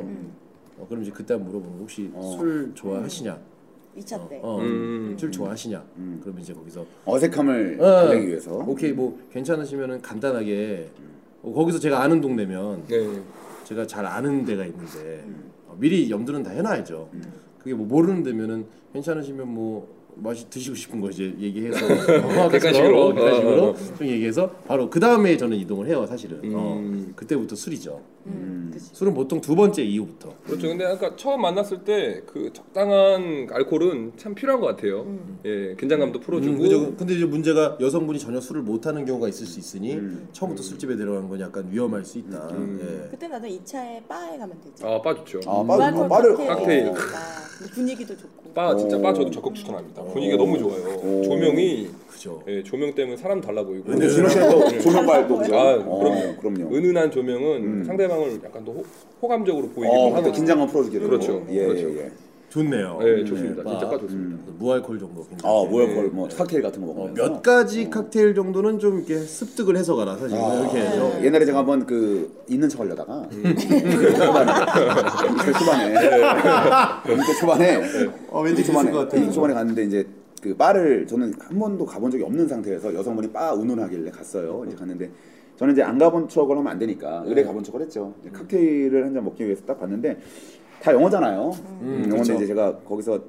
[0.78, 2.34] 어, 그럼 이제 그때 한번 물어보는 거 혹시 어.
[2.38, 3.38] 술 좋아하시냐?
[3.98, 4.40] 2차 때.
[4.42, 5.14] 어, 음.
[5.18, 5.84] 술 좋아하시냐?
[5.98, 6.18] 음.
[6.22, 8.52] 그러면 이제 거기서 어색함을 어, 달래기 위해서.
[8.54, 10.88] 오케이 뭐 괜찮으시면은 간단하게
[11.42, 13.22] 어, 거기서 제가 아는 동네면 네.
[13.64, 17.10] 제가 잘 아는 데가 있는데 어, 미리 염두는 다 해놔야죠.
[17.58, 21.86] 그게 뭐 모르는 데면은 괜찮으시면 뭐 맛이 드시고 싶은 거 이제 얘기해서
[22.48, 23.04] 객관식으로.
[23.06, 26.40] 어, 객관식으로 어, 어, 좀 얘기해서 바로 그 다음에 저는 이동을 해요 사실은.
[26.44, 26.52] 음.
[26.54, 28.00] 어, 그때부터 술이죠.
[28.28, 28.90] 음, 그치.
[28.94, 30.34] 술은 보통 두 번째 이후부터.
[30.46, 30.68] 그렇죠.
[30.68, 35.06] 근데 아까 처음 만났을 때 그 적당한 알코올은 참 필요한 것 같아요.
[35.44, 36.54] 예, 긴장감도 풀어주고.
[36.56, 36.94] 음, 그죠.
[36.96, 40.28] 근데 이제 문제가 여성분이 전혀 술을 못하는 경우가 있을 수 있으니 음.
[40.32, 42.48] 처음부터 술집에 데려가는 건 약간 위험할 수 있다.
[42.52, 42.78] 음.
[43.06, 43.10] 예.
[43.10, 44.84] 그때 나도 2차에 바에 가면 되지.
[44.84, 45.40] 아, 바 좋죠.
[45.46, 46.92] 아, 바- 무알콜 바를- 칵테일.
[47.74, 48.52] 분위기도 좋고.
[48.54, 49.02] 바 진짜 오.
[49.02, 50.02] 바 저도 적극 추천합니다.
[50.04, 50.96] 분위기가 너무 좋아요.
[51.02, 51.22] 오.
[51.24, 52.42] 조명이 그죠.
[52.48, 53.84] 예, 조명 때문에 사람 달라 보이고.
[53.84, 55.56] 근데 진호 씨가 또 조명발도 그죠?
[55.56, 56.36] 아, 어, 그럼요.
[56.40, 56.76] 그럼요.
[56.76, 57.84] 은은한 조명은 음.
[57.84, 58.84] 상대방 을 약간 더 호,
[59.22, 60.16] 호감적으로 보이기도 어, 하고.
[60.22, 61.44] 그때 긴장감 풀어주기도 그렇죠.
[61.50, 61.90] 예, 그렇죠.
[61.90, 62.12] 예, 예.
[62.50, 62.98] 좋네요.
[63.02, 63.62] 네, 좋습니다.
[63.62, 63.70] 바.
[63.72, 64.42] 진짜 바 좋습니다.
[64.48, 64.56] 음.
[64.58, 65.26] 무알콜 정도.
[65.42, 67.22] 아, 뭐야, 그걸 뭐 칵테일 같은 거 어, 먹으면서.
[67.22, 71.44] 몇 가지 칵테일 정도는 좀 이렇게 습득을 해서 가라 사실 아, 이렇게 해서 어, 옛날에
[71.44, 73.28] 제가 한번 그 있는 척 하려다가
[74.18, 75.88] 초반에 초반에
[77.14, 77.76] 밑에 초반에
[78.30, 79.30] 어, 왠지 초반에 같아요.
[79.30, 80.06] 초반에 갔는데 이제
[80.40, 84.64] 그 바를 저는 한 번도 가본 적이 없는 상태에서 여성분이 바 운운하길래 갔어요.
[84.66, 85.10] 이제 갔는데
[85.58, 88.14] 저는 이제 안 가본 척을 하면 안 되니까 의뢰 가본 척을 했죠.
[88.20, 90.16] 이제 칵테일을 한 잔 먹기 위해서 딱 봤는데
[90.80, 91.50] 다 영어잖아요.
[91.82, 92.34] 음, 영어인데 그쵸.
[92.34, 93.20] 이제 제가 거기서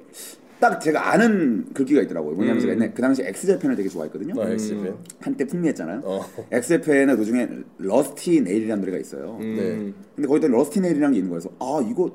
[0.60, 2.34] 딱 제가 아는 글귀가 있더라고요.
[2.34, 2.60] 뭐냐면 음.
[2.60, 4.40] 제가 옛날 그 당시 X Japan을 되게 좋아했거든요.
[4.40, 4.94] 어, X Japan.
[5.20, 6.02] 한때 풍미했잖아요.
[6.04, 6.20] 어.
[6.52, 9.38] X Japan 노래 중에 Rusty Nail이라는 노래가 있어요.
[9.40, 9.56] 음.
[9.56, 9.92] 네.
[10.14, 12.10] 근데 거기다 Rusty Nail이라는 게 있는 거여서 아 이거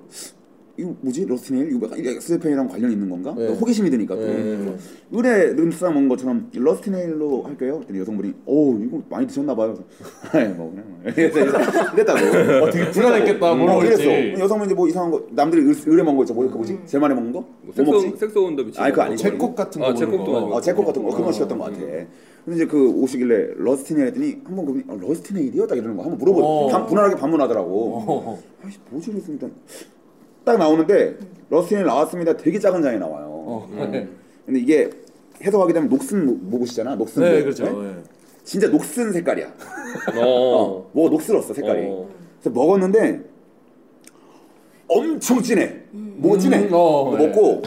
[0.77, 3.33] 이거 뭐지 Rusty Nail 이거 약간 X Japan이랑 관련 있는 건가?
[3.37, 3.47] 네.
[3.47, 4.75] 호기심이 드니까 또 네.
[5.11, 7.75] 으레 늘상 먹은 것처럼 Rusty Nail로 할게요.
[7.77, 9.73] 그랬더니 여성분이 오 이거 많이 드셨나 봐요.
[10.31, 10.85] 그래서 뭐 그냥
[11.15, 11.39] 이래서
[11.93, 12.19] 이랬다고.
[12.65, 13.55] 어, 되게 불안했겠다.
[13.55, 14.03] 뭐라고 어, 이랬어.
[14.03, 14.41] 그랬지.
[14.41, 16.33] 여성분이 뭐 이상한 거 남들이 으- 으레 먹는 거 있죠.
[16.33, 16.79] 뭐 뭐지?
[16.85, 17.39] 제 말에 먹는 거?
[17.61, 18.13] 뭐 섹스 먹지?
[18.17, 18.79] 섹스 온더 비치.
[18.79, 19.23] 아니, 그거 아니죠.
[19.23, 20.57] 잭콕 같은 거 아, 잭콕도 거.
[20.57, 21.79] 아, 잭콕 같은 거 그런 거 시켰던 것 같아.
[21.79, 25.65] 근데 이제 그 오시길래 Rusty Nail 했더니 한번 그분이 아, Rusty Nail이요?
[25.67, 26.43] 딱 이러는 거 한번 물어보.
[26.43, 26.67] 어.
[26.67, 28.03] 반- 분할하게 반문하더라고.
[28.07, 28.39] 어.
[28.63, 29.47] 아씨 뭐지 그랬으니까
[30.45, 31.17] 딱 나오는데
[31.49, 32.37] 네일 나왔습니다.
[32.37, 33.25] 되게 작은 잔이 나와요.
[33.29, 33.69] 어.
[34.45, 34.89] 근데 이게
[35.43, 36.95] 해석하게 되면 녹슨 모- 못이잖아.
[36.95, 37.63] 녹슨 네, 모- 그렇죠.
[37.65, 37.71] 네?
[37.87, 37.93] 네.
[38.43, 39.47] 진짜 녹슨 색깔이야.
[40.17, 40.21] 어.
[40.23, 41.85] 어, 뭐 녹슬었어 색깔이.
[41.87, 42.07] 어.
[42.41, 43.21] 그래서 먹었는데
[44.87, 45.81] 엄청 진해.
[45.91, 46.59] 뭐가 진해.
[46.59, 47.61] 음, 어, 그거 먹고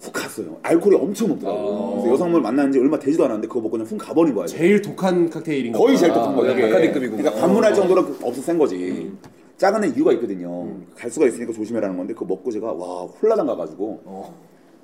[0.00, 0.56] 훅 갔어요.
[0.62, 1.58] 알코올이 엄청 높더라고.
[1.58, 1.90] 아.
[1.96, 4.46] 그래서 여성분을 만난 지 얼마 되지도 않았는데 그거 먹고 그냥 훅 가버린 거야.
[4.46, 5.80] 제일 독한 칵테일인 거.
[5.80, 6.52] 거의 제일 독한 거야.
[6.52, 6.62] 이게.
[6.68, 7.22] 바카디급이구나.
[7.22, 9.10] 그러니까 반문할 정도로 그- 없어 센 거지.
[9.58, 10.78] 작은 애 이유가 있거든요.
[10.96, 14.00] 갈 수가 있으니까 조심해라는 건데 그거 먹고 제가 와 홀라당 가가지고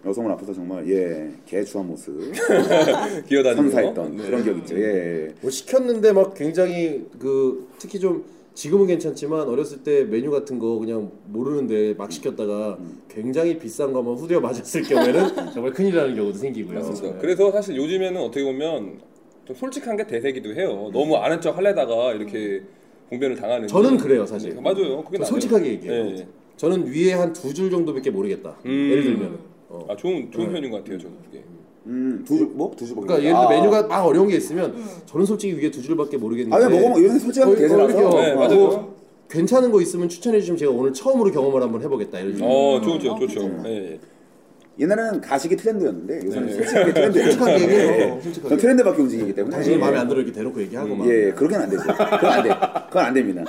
[0.04, 2.12] 여성분 앞에서 정말 예 개추한 모습
[3.26, 4.26] 기어다니고 선사했던 네.
[4.26, 4.78] 그런 기억 있죠.
[4.78, 5.32] 예.
[5.40, 11.10] 뭐 시켰는데 막 굉장히 그 특히 좀 지금은 괜찮지만 어렸을 때 메뉴 같은 거 그냥
[11.26, 16.80] 모르는데 막 시켰다가 굉장히 비싼 거만 후려 맞았을 경우에는 정말 큰일나는 경우도 생기고요.
[16.80, 17.16] 네.
[17.20, 18.98] 그래서 사실 요즘에는 어떻게 보면
[19.44, 20.90] 좀 솔직한 게 대세기도 해요.
[20.92, 22.62] 너무 아는 척 하려다가 이렇게
[23.10, 23.68] 봉변을 당하는.
[23.68, 24.54] 저는 그래요, 사실.
[24.60, 25.02] 맞아요.
[25.04, 25.24] 그게.
[25.24, 26.06] 솔직하게 얘기해요.
[26.06, 26.26] 예.
[26.56, 28.56] 저는 위에 한 두 줄 정도밖에 모르겠다.
[28.64, 28.88] 음.
[28.90, 29.38] 예를 들면.
[29.68, 29.86] 어.
[29.88, 30.52] 아 좋은 좋은 네.
[30.54, 30.98] 편인 것 같아요.
[30.98, 31.44] 저는 그게.
[31.86, 32.96] 음두 줄 뭐 두 줄.
[32.96, 34.74] 그러니까 예를 들어 메뉴가 막 어려운 게 있으면
[35.06, 36.56] 저는 솔직히 위에 두 줄밖에 모르겠는데.
[36.56, 38.20] 아 요새 솔직하게 거의- 거의 대세라서.
[38.20, 38.54] 네, 어, 맞아요.
[38.56, 38.94] 뭐
[39.28, 42.20] 괜찮은 거 있으면 추천해 주시면 제가 오늘 처음으로 경험을 한번 해보겠다.
[42.20, 42.38] 이런.
[42.42, 43.40] 어 좋죠 어, 좋죠.
[43.66, 43.98] 예.
[44.78, 46.52] 옛날에는 가식이 트렌드였는데 요새는 네.
[46.54, 47.24] 솔직하게 트렌드예요.
[47.26, 47.90] 솔직하게 얘기해요.
[48.16, 48.20] 예.
[48.22, 48.48] 솔직하게.
[48.48, 49.54] 전 트렌드밖에 움직이기 때문에.
[49.56, 49.78] 당신이 예.
[49.80, 51.08] 마음에 안 들어 이렇게 대놓고 얘기하고 막.
[51.08, 51.82] 예, 그렇게는 안 되죠.
[51.82, 52.48] 그건 안 돼.
[52.88, 53.44] 그건 안 됩니다.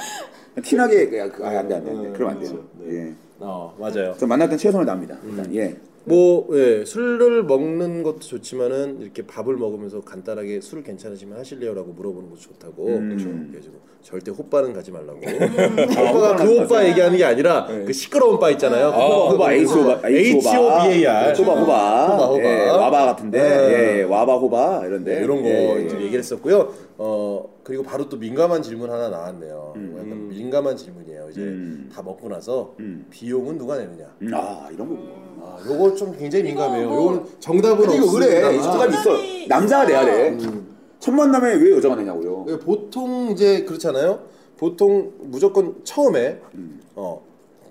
[0.63, 2.11] 티나게 그냥 그- 아, 안 돼, 안 돼, 안 돼.
[2.15, 2.63] 그러면 안 돼요.
[2.79, 2.95] 네.
[2.95, 3.13] 예.
[3.39, 4.13] 어 맞아요.
[4.17, 5.17] 전 만날 땐 최선을 다합니다.
[5.27, 5.75] 일단 예.
[6.05, 12.39] 뭐 예, 술을 먹는 것도 좋지만은 이렇게 밥을 먹으면서 간단하게 술 괜찮으시면 하실래요라고 물어보는 것도
[12.39, 13.09] 좋다고 음.
[13.09, 13.29] 그렇죠.
[13.51, 13.69] 그래서
[14.03, 15.19] 절대 호빠는 가지 말라고.
[15.19, 18.91] 아, 호빠가 그 오빠 얘기하는 게 아니라 그 시끄러운 바 있잖아요.
[18.91, 21.33] 그 호바, 호바, H 호바, H O B A R.
[21.33, 22.43] 호바, 호바, 호바, 호바.
[22.43, 23.99] 예, 와바 같은데, 네.
[23.99, 26.03] 예, 와바, 호바 이런데 네, 이런 거 예, 예.
[26.03, 26.71] 얘기를 했었고요.
[26.99, 29.73] 어 그리고 바로 또 민감한 질문 하나 나왔네요.
[29.97, 31.29] 약간 민감한 질문이에요.
[31.31, 31.89] 이제 음.
[31.91, 33.07] 다 먹고 나서 음.
[33.09, 34.05] 비용은 누가 내느냐.
[34.21, 34.95] 음, 아 이런 거.
[35.41, 36.87] 아, 요거 좀 굉장히 민감해요.
[36.87, 38.55] 뭐- 요거는 정답은 근데 이거 그래.
[38.55, 39.09] 익숙함이 있어.
[39.49, 40.29] 남자가 내야 돼.
[40.29, 40.75] 음.
[40.99, 42.45] 첫 만남에 왜 여자가 내냐고요.
[42.49, 44.19] 예, 보통 이제 그렇잖아요.
[44.57, 46.39] 보통 무조건 처음에
[46.95, 47.19] 어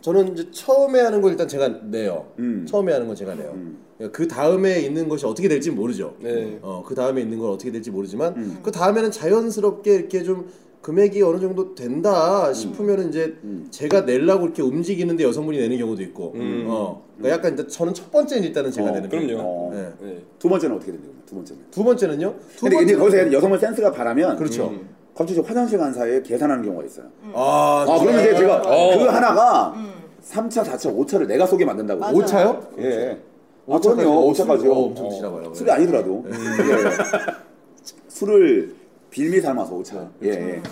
[0.00, 2.26] 저는 이제 처음에 하는 걸 일단 제가 내요.
[2.40, 2.66] 음.
[2.68, 3.56] 처음에 하는 건 제가 내요.
[3.94, 3.96] 음.
[3.98, 6.14] 그러니까 그 다음에 있는 것이 어떻게 될지 모르죠.
[6.20, 6.58] 네.
[6.62, 8.58] 어그 다음에 있는 건 어떻게 될지 모르지만 음.
[8.62, 10.48] 그 다음에는 자연스럽게 이렇게 좀
[10.82, 13.66] 금액이 어느 정도 된다 싶으면 이제 음.
[13.70, 16.66] 제가 내려고 이렇게 움직이는데 여성분이 내는 경우도 있고, 음.
[16.68, 19.08] 어 그러니까 약간 이제 저는 첫 번째는 일단은 제가 어, 내는.
[19.08, 19.38] 편이에요.
[19.40, 19.70] 어.
[19.72, 19.92] 네.
[20.06, 20.22] 네.
[20.38, 21.10] 두 번째는 어떻게 된대요?
[21.24, 21.62] 두 번째는.
[21.70, 22.34] 두 번째는요.
[22.56, 24.68] 두 근데, 근데 번째는- 거기서 여성분 센스가 바라면 그렇죠.
[24.68, 24.88] 음.
[25.14, 27.06] 갑자기 저 화장실 간 사이에 계산하는 경우가 있어요.
[27.32, 28.98] 아, 아, 그러면 이제 제가 어.
[28.98, 29.90] 그 하나가 음.
[30.22, 32.00] 3차, 4차, 5차를 내가 속에 만든다고.
[32.00, 32.14] 맞아요.
[32.16, 32.66] 오 차요?
[32.78, 32.82] 예.
[32.84, 33.18] 아, 오차
[33.66, 33.88] 까지?
[33.88, 34.10] 그럼요.
[34.10, 34.60] 어, 5차까지요.
[34.60, 35.54] 술- 어, 엄청 드시나 봐요.
[35.54, 36.24] 술이 아니더라도.
[36.28, 36.32] 예.
[38.08, 38.74] 술을
[39.10, 40.08] 빌미 삶아서 5차.
[40.22, 40.62] 예, 예.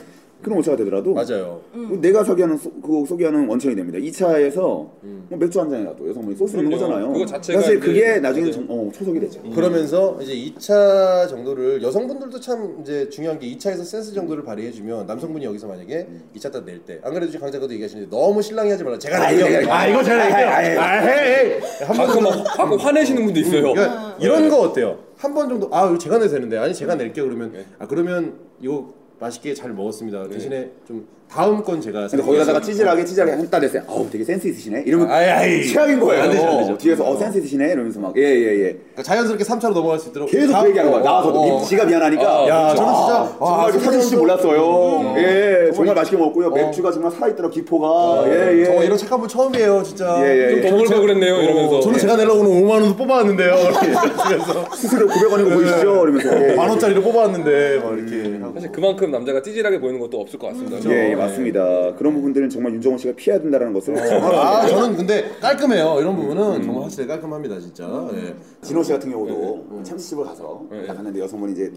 [0.43, 1.61] 그럼 5차가 되더라도 맞아요.
[2.01, 3.99] 내가 소개하는 소, 그 소개하는 원천이 됩니다.
[3.99, 4.99] 2차에서 뭐
[5.31, 6.71] 맥주 한 잔이라도 여성분이 쏠수 있는.
[6.73, 7.13] 거잖아요.
[7.13, 8.51] 그거 자체가 사실 그게 나중에.
[8.51, 9.41] 정, 어, 초석이 되죠.
[9.55, 15.45] 그러면서 이제 2차 정도를 여성분들도 참 이제 중요한 게 2차에서 센스 정도를 발휘해 주면 남성분이
[15.45, 18.99] 여기서 만약에 2차 딱 낼 때 안 그래도 지금 강자가도 얘기하시는데 너무 신랑이 하지 말라.
[18.99, 19.59] 제가 아, 낼게요.
[19.61, 20.47] 내가 아 이거 제가 낼게요.
[20.47, 21.61] 아, 아, 아, 아, 헤이.
[21.85, 22.07] 한 번.
[22.07, 23.73] 가끔 막 가끔 화내시는 분도 있어요.
[23.73, 24.99] 그러니까 이런 거 어때요?
[25.17, 28.93] 한 번 정도 아 제가 내도 되는데 아니 제가 낼게요 그러면 아 그러면 이거
[29.23, 30.29] 맛있게 잘 먹었습니다.
[30.29, 33.83] 대신에 좀 다음 건 제가 근데 거기다가 찌질하게 찌질하게 한따 냈어요.
[33.89, 34.83] 아우 되게 센스 있으시네.
[34.85, 35.65] 이러면 아이, 아이.
[35.67, 36.25] 최악인 거예요.
[36.25, 36.77] 안 되죠, 안 되죠.
[36.77, 38.57] 뒤에서 어 센스 있으시네 이러면서 막 예예 예.
[38.93, 41.03] 그러니까 자연스럽게 3차로 넘어갈 수 있도록 계속 그 얘기하는 거야.
[41.03, 42.43] 나와서도 어, 미- 지가 미안하니까.
[42.45, 45.15] 어, 야, 아, 저는 진짜 와, 정말 이렇게 사주실 줄 소개팅도- 몰랐어요.
[45.17, 46.51] 예, 정말 맛있게 먹었고요.
[46.51, 48.25] 맥주가 정말 살아있더라 기포가.
[48.29, 48.65] 예, 예.
[48.67, 50.17] 저 이런 착한 분 처음이에요 진짜.
[50.23, 50.71] 예, 예, 좀 예.
[50.71, 51.81] 버글버글했네요 이러면서.
[51.81, 53.55] 저는 제가 내려고 오늘 5만 원도 뽑아왔는데요.
[53.73, 53.87] 이렇게
[54.29, 55.81] 그래서 수수료 900원인 거 보이시죠?
[56.05, 56.49] 이러면서.
[56.51, 56.55] 예.
[56.57, 58.53] 만 원짜리를 뽑아왔는데 막 이렇게 하고.
[58.53, 60.77] 사실 그만큼 남자가 찌질하게 보이는 것도 없을 것 같습니다.
[60.91, 61.95] 예, 예, 맞습니다.
[61.97, 64.37] 그런 부분들은 정말 윤정원 씨가 피해야 된다는 것을 정확하게.
[64.37, 65.99] 아 저는 근데 깔끔해요.
[66.01, 68.09] 이런 부분은 정말 확실히 깔끔합니다 진짜.
[68.15, 68.35] 예.
[68.63, 70.87] 진호 씨 같은 경우도 참치집을 가서 네.
[70.87, 71.73] 딱 갔는데 여성분이 이제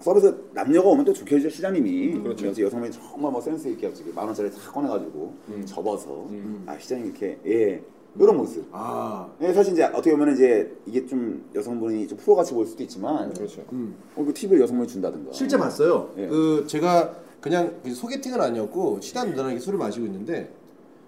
[0.00, 2.44] 서비스 남녀가 오면 또 좋겠죠 시장님이 그렇죠.
[2.44, 5.62] 그래서 여성분이 정말 뭐 센스 있게 갑자기 만 원짜리 다 꺼내가지고 음.
[5.66, 6.26] 접어서
[6.66, 7.82] 아 시장님 이렇게 예
[8.18, 12.66] 이런 모습 아 예, 사실 이제 어떻게 보면 이제 이게 좀 여성분이 좀 프로같이 보일
[12.66, 13.62] 수도 있지만 그렇죠.
[13.70, 16.10] 어, 그 팁을 여성분이 준다든가 실제 봤어요.
[16.18, 16.26] 예.
[16.26, 20.50] 그 제가 그냥 소개팅은 아니었고 친한 누나랑 술을 마시고 있는데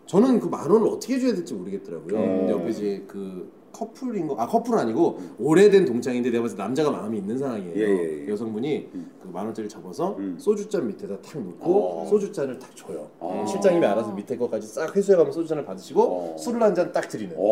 [0.06, 2.16] 저는 그 만 원을 어떻게 줘야 될지 모르겠더라고요.
[2.18, 2.38] 음.
[2.38, 6.90] 근데 옆에 이제 그 커플인 거, 아 커플은 아니고 오래된 동창인데 내가 봤을 때 남자가
[6.90, 7.72] 마음이 있는 상황이에요.
[7.76, 8.28] 예, 예, 예.
[8.28, 8.88] 여성분이
[9.22, 10.36] 그 만 원짜리 접어서 음.
[10.40, 12.06] 소주잔 밑에다 탁 놓고 어.
[12.08, 13.06] 소주잔을 탁 줘요.
[13.20, 13.44] 어.
[13.46, 16.36] 실장님이 알아서 밑에 거까지 싹 회수해가면 소주잔을 받으시고 어.
[16.38, 17.34] 술을 한 잔 딱 드리는.
[17.36, 17.42] 어.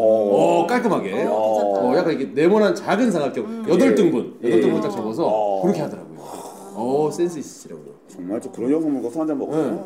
[0.63, 1.25] 어, 깔끔하게.
[1.25, 1.97] 어, 어.
[1.97, 5.61] 약간 이게 네모난 작은 삼각형 여덟 등분, 여덟 등분 딱 접어서 어.
[5.63, 6.17] 그렇게 하더라고요.
[6.79, 7.96] 어 센스 있으시라고요.
[8.09, 9.39] 정말 좀 그런 여성분과 술 한잔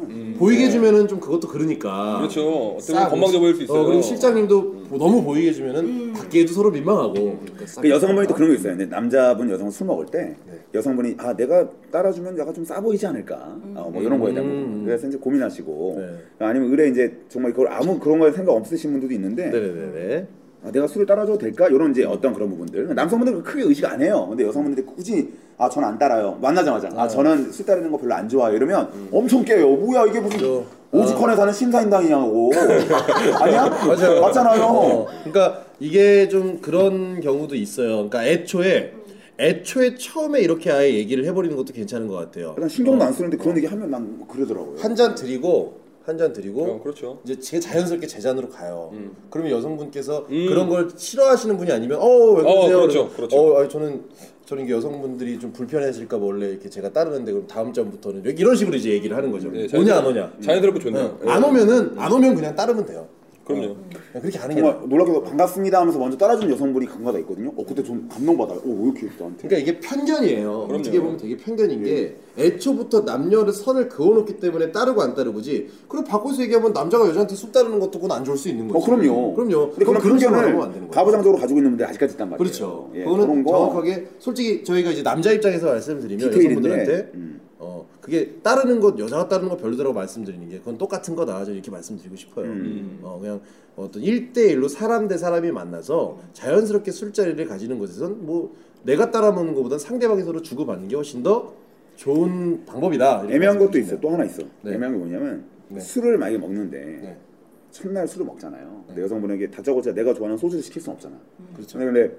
[0.08, 0.34] 네.
[0.38, 2.18] 보이게 해주면은 좀 그것도 그러니까.
[2.18, 2.76] 그렇죠.
[2.76, 3.80] 어떻게 보면 건방져 보일 수 있어요.
[3.80, 7.14] 어, 그리고 실장님도 뭐 너무 보이게 해주면은 밖에도 서로 민망하고.
[7.14, 8.76] 그러니까 싹- 그 여성분이 또 그런 거 있어요.
[8.76, 10.58] 근데 남자분 여성은 술 먹을 때 네.
[10.74, 13.36] 여성분이 아 내가 따라주면 약간 좀 싸 보이지 않을까
[13.74, 14.64] 어, 뭐 이런 거에 대한 음.
[14.70, 14.84] 부분.
[14.84, 16.46] 그래서 이제 고민하시고 네.
[16.46, 20.26] 아니면 의뢰 이제 정말 그걸 아무 그런 거에 생각 없으신 분들도 있는데 네네네.
[20.62, 24.26] 아, 내가 술을 따라줘도 될까 이런 이제 어떤 그런 부분들 남성분들은 크게 의식 안 해요.
[24.28, 25.30] 근데 여성분들이 굳이
[25.60, 26.38] 아 저는 안 따라요.
[26.40, 28.56] 만나자마자 아 저는 술 따르는 거 별로 안 좋아해요.
[28.56, 29.68] 이러면 엄청 깨요.
[29.76, 32.50] 뭐야 이게 무슨 저- 오죽헌에 사는 신사임당이냐고
[33.40, 33.68] 아니야?
[33.68, 34.20] 맞아요.
[34.22, 34.62] 맞잖아요.
[34.64, 38.08] 어, 그러니까 이게 좀 그런 경우도 있어요.
[38.08, 38.94] 그러니까 애초에
[39.38, 42.54] 애초에 처음에 이렇게 아예 얘기를 해버리는 것도 괜찮은 것 같아요.
[42.56, 44.76] 약간 신경도 안 쓰는데 그런 얘기 하면 난뭐 그러더라고요.
[44.78, 47.18] 한 잔 드리고 한 잔 드리고 어, 그렇죠.
[47.24, 48.88] 이제 제 자연스럽게 제 잔으로 가요.
[48.94, 49.12] 음.
[49.30, 50.46] 그러면 여성분께서 음.
[50.48, 52.66] 그런 걸 싫어하시는 분이 아니면 어왜 어, 그러세요?
[52.80, 53.36] 그렇죠, 그러면, 그렇죠.
[53.36, 54.02] 어, 아니, 저는
[54.50, 58.76] 저는 이게 여성분들이 좀 불편해질까 봐 원래 이렇게 제가 따르는데 그럼 다음 점부터는 이런 식으로
[58.76, 59.48] 이제 얘기를 하는 거죠.
[59.48, 60.32] 네, 오냐 안 오냐.
[60.42, 61.18] 자연스럽고 좋네요.
[61.22, 61.30] 네.
[61.30, 63.06] 안 오면은 안 오면 그냥 따르면 돼요.
[63.44, 63.74] 그럼요.
[63.74, 63.76] 그냥
[64.20, 64.88] 그렇게 하는 게 정말.
[64.88, 67.52] 놀랍게도 반갑습니다 하면서 먼저 따라주는 여성분이 간가다 있거든요.
[67.56, 68.60] 어 그때 좀 감동받아요.
[68.64, 69.48] 어왜 이렇게 나한테.
[69.48, 70.66] 그러니까 이게 편견이에요.
[70.66, 70.74] 그럼요.
[70.80, 75.68] 어떻게 보면 되게 편견인 게 애초부터 남녀를 선을 그어놓기 때문에 따르고 안 따르고지.
[75.88, 78.78] 그리고 바꿔서 얘기하면 남자가 여자한테 술 따르는 것도 그건 안 좋을 수 있는 거죠.
[78.78, 79.34] 어 그럼요.
[79.34, 79.70] 그럼요.
[79.70, 80.90] 근데 그건 그런 편견을 되는 거예요.
[80.90, 82.38] 가부장적으로 가지고 있는 분들이 아직까지 있단 말이에요.
[82.38, 82.90] 그렇죠.
[82.94, 87.40] 예, 그거는 정확하게 솔직히 저희가 이제 남자 입장에서 말씀드리면 여성분들한테 음.
[87.62, 91.70] 어 그게 따르는 것 여자가 따르는 거 별로더라고 말씀드리는 게 그건 똑같은 거다 저는 이렇게
[91.70, 92.46] 말씀드리고 싶어요.
[92.46, 93.00] 음.
[93.02, 93.40] 어 그냥
[93.76, 99.76] 어떤 1대1로 사람 대 사람이 만나서 자연스럽게 술자리를 가지는 것에선 뭐 내가 따라 먹는 것보다
[99.78, 101.52] 상대방이 서로 주고받는 게 훨씬 더
[101.96, 103.26] 좋은 방법이다.
[103.28, 103.78] 애매한 것도.
[103.78, 104.00] 있어요.
[104.00, 104.42] 또 하나 있어.
[104.62, 104.74] 네.
[104.74, 105.80] 애매한 게 뭐냐면 네.
[105.80, 107.18] 술을 만약에 먹는데 네.
[107.70, 108.84] 첫날 술을 먹잖아요.
[108.86, 111.16] 근데 여성분에게 다짜고짜 내가 좋아하는 소주를 시킬 수는 없잖아.
[111.54, 111.78] 그렇죠.
[111.78, 112.16] 근데, 근데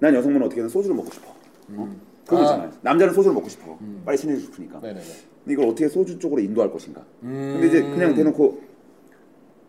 [0.00, 1.30] 난 여성분은 어떻게든 소주를 먹고 싶어.
[1.76, 1.96] 어?
[2.26, 2.52] 그런 거 아.
[2.52, 2.70] 있잖아요.
[2.82, 3.78] 남자는 소주를 먹고 싶어.
[4.04, 4.80] 빨리 친해지고 싶으니까.
[4.80, 5.00] 네네네.
[5.44, 7.02] 근데 이걸 어떻게 소주 쪽으로 인도할 것인가.
[7.22, 7.50] 음.
[7.54, 8.60] 근데 이제 그냥 대놓고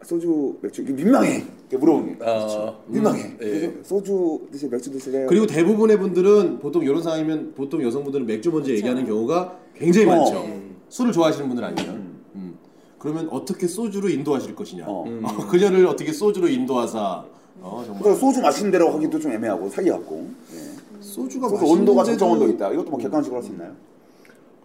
[0.04, 1.44] 소주 맥주 이게 민망해.
[1.70, 2.26] 이렇게 물어보는 게.
[2.26, 3.36] 아, 민망해.
[3.42, 3.46] 예.
[3.46, 5.28] 그래서 소주 드실 맥주 드실래요?
[5.28, 10.16] 그리고 대부분의 분들은 보통 이런 상황이면 보통 여성분들은 맥주 먼저 얘기하는 경우가 굉장히 어.
[10.16, 10.46] 많죠.
[10.90, 12.22] 술을 좋아하시는 분들 아니면.
[12.36, 12.58] 음.
[13.00, 14.86] 그러면 어떻게 소주로 인도하실 것이냐.
[14.88, 15.06] 어.
[15.24, 17.26] 어, 그녀를 어떻게 소주로 인도하사.
[17.62, 18.04] 어, 정말.
[18.04, 20.28] 그래서 소주 마시는 대로 하기도 좀 애매하고 사기 같고.
[20.54, 20.73] 예.
[21.14, 22.72] 소주가 소주 맛있는 온도가 적정 온도 있다.
[22.72, 23.72] 이것도 뭐 객관식으로 할 수 있나요?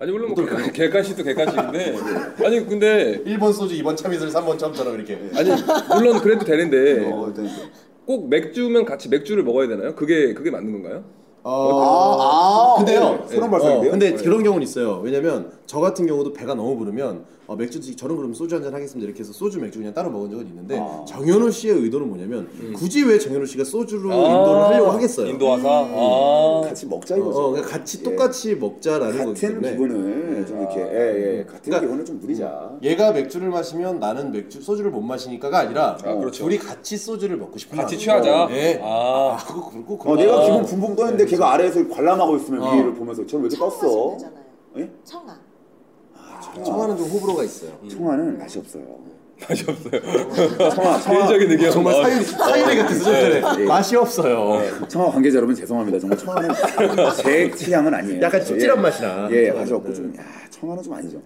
[0.00, 1.96] 아니 물론 뭐 객관- 객관식도 객관식인데
[2.46, 5.18] 아니 근데 1번 소주, 2번 참이슬, 3번 참처럼 이렇게.
[5.36, 5.50] 아니
[5.94, 7.42] 물론 그래도 되는데 어, 이제.
[8.06, 9.94] 꼭 맥주면 같이 맥주를 먹어야 되나요?
[9.94, 11.04] 그게 그게 맞는 건가요?
[11.42, 13.20] 어, 아, 아, 근데요.
[13.22, 13.28] 네.
[13.28, 13.80] 새로운 어?
[13.90, 15.00] 근데 그런 경우는 있어요.
[15.02, 18.74] 왜냐면 저 같은 경우도 배가 너무 부르면 어, 맥주 드- 저는 그럼 소주 한 잔
[18.74, 21.02] 하겠습니다 이렇게 해서 소주 맥주 그냥 따로 먹은 적은 있는데 아.
[21.08, 22.46] 정현우 씨의 의도는 뭐냐면
[22.76, 25.28] 굳이 왜 정현우 씨가 소주로 아, 인도를 하려고 하겠어요.
[25.28, 25.66] 인도하사.
[25.66, 26.60] 아.
[26.64, 27.38] 같이 먹자 어, 이거죠.
[27.38, 28.02] 어, 그러니까 같이 예.
[28.02, 31.44] 똑같이 먹자라는 거기 같은 때문에 기분을 좀 이렇게 예, 예.
[31.44, 32.78] 같은 그러니까- 기분을 좀 누리자.
[32.82, 36.44] 얘가 맥주를 마시면 나는 맥주 소주를 못 마시니까가 아니라 아, 그렇죠.
[36.44, 37.96] 둘이 같이 소주를 먹고 싶은 같이.
[37.96, 38.48] 취하자.
[38.48, 38.78] 네.
[38.84, 39.38] 아.
[39.40, 40.44] 아, 그거 그렇고 어, 내가 아.
[40.44, 42.74] 기분 붕붕 떠있는데 걔가 아래에서 관람하고 있으면 어.
[42.74, 44.18] 위를 보면서 저는 왜 이렇게 떴어?
[44.76, 44.90] 예?
[45.04, 45.47] 청아.
[46.64, 47.72] 청아는 좀 호불호가 있어요.
[47.90, 48.84] 청아는 맛이 없어요.
[49.48, 50.00] 맛이 없어요.
[50.74, 51.70] 청아, 청아, 개인적인 의견.
[51.70, 53.64] 정말 어, 사유리 사유리 예.
[53.66, 54.60] 맛이 없어요.
[54.88, 55.98] 청아 관계자 여러분 죄송합니다.
[55.98, 56.50] 정말 청아는
[57.22, 58.22] 제 취향은 아니에요.
[58.22, 58.80] 약간 찝찝한 예.
[58.80, 59.28] 맛이 나.
[59.30, 59.50] 예.
[59.52, 59.94] 맛이 없고 네.
[59.94, 61.22] 좀, 야, 청아는 좀 아니죠.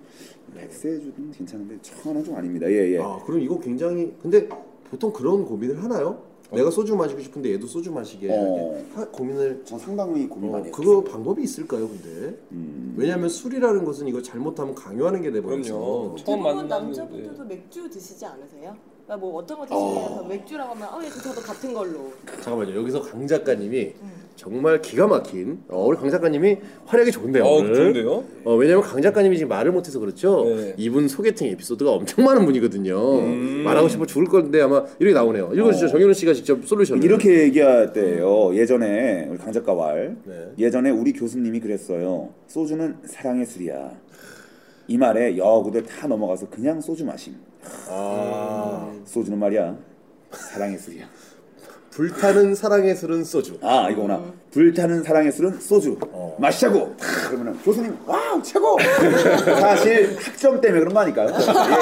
[0.55, 2.67] 백세주는 괜찮은데 청아는 좀 아닙니다.
[2.71, 2.99] 예, 예.
[3.01, 4.49] 아, 그럼 이거 굉장히 근데
[4.91, 6.23] 보통 그런 고민을 하나요?
[6.53, 8.85] 내가 소주 마시고 싶은데 얘도 소주 마시게 어.
[8.95, 10.73] 하- 고민을 전 상당히 고민 어, 많이 했어요.
[10.85, 12.37] 그거 방법이 있을까요, 근데?
[12.53, 12.95] 음.
[12.97, 15.75] 왜냐하면 술이라는 것은 이거 잘못하면 강요하는 게 돼버리죠.
[15.75, 16.17] 그럼요.
[16.17, 16.75] 처음 대부분 만났는데.
[17.01, 18.77] 남자분들도 맥주 드시지 않으세요?
[19.07, 22.13] 그러니까 뭐 어떤 거 드시면서 맥주라고 하면 어, 예, 저도 같은 걸로.
[22.43, 22.77] 잠깐만요.
[22.77, 24.22] 여기서 강 작가님이 음.
[24.37, 27.45] 정말 기가 막힌 어, 우리 강 작가님이 활약이 좋은데요.
[27.45, 27.75] 어, 오늘.
[27.75, 28.25] 좋은데요?
[28.45, 30.45] 어, 왜냐면 강 작가님이 지금 말을 못해서 그렇죠.
[30.45, 30.75] 네.
[30.77, 33.19] 이분 소개팅 에피소드가 엄청 많은 분이거든요.
[33.21, 33.63] 음.
[33.65, 35.53] 말하고 싶어 죽을 건데 아마 이렇게 나오네요.
[35.55, 35.89] 읽어주시죠.
[35.89, 37.05] 정현우 씨가 직접 솔루션을.
[37.05, 38.55] 이렇게 얘기할 때요.
[38.55, 40.53] 예전에 우리 강 작가 말 네.
[40.59, 42.31] 예전에 우리 교수님이 그랬어요.
[42.49, 43.93] 소주는 사랑의 술이야.
[44.89, 47.35] 이 말에 여구들 다 넘어가서 그냥 소주 마심.
[47.89, 48.93] 아.
[49.05, 49.77] 소주는 말이야
[50.33, 51.05] 사랑의 술이야.
[51.93, 53.59] 불타는 사랑의 술은 소주.
[53.63, 54.21] 아 이거구나.
[54.51, 55.99] 불타는 사랑의 술은 소주.
[56.11, 56.35] 어.
[56.39, 56.97] 마시자고.
[56.99, 58.79] 탁, 그러면은 교수님 wow 최고.
[59.61, 61.29] 사실 학점 때문에 그런 거 아닐까요?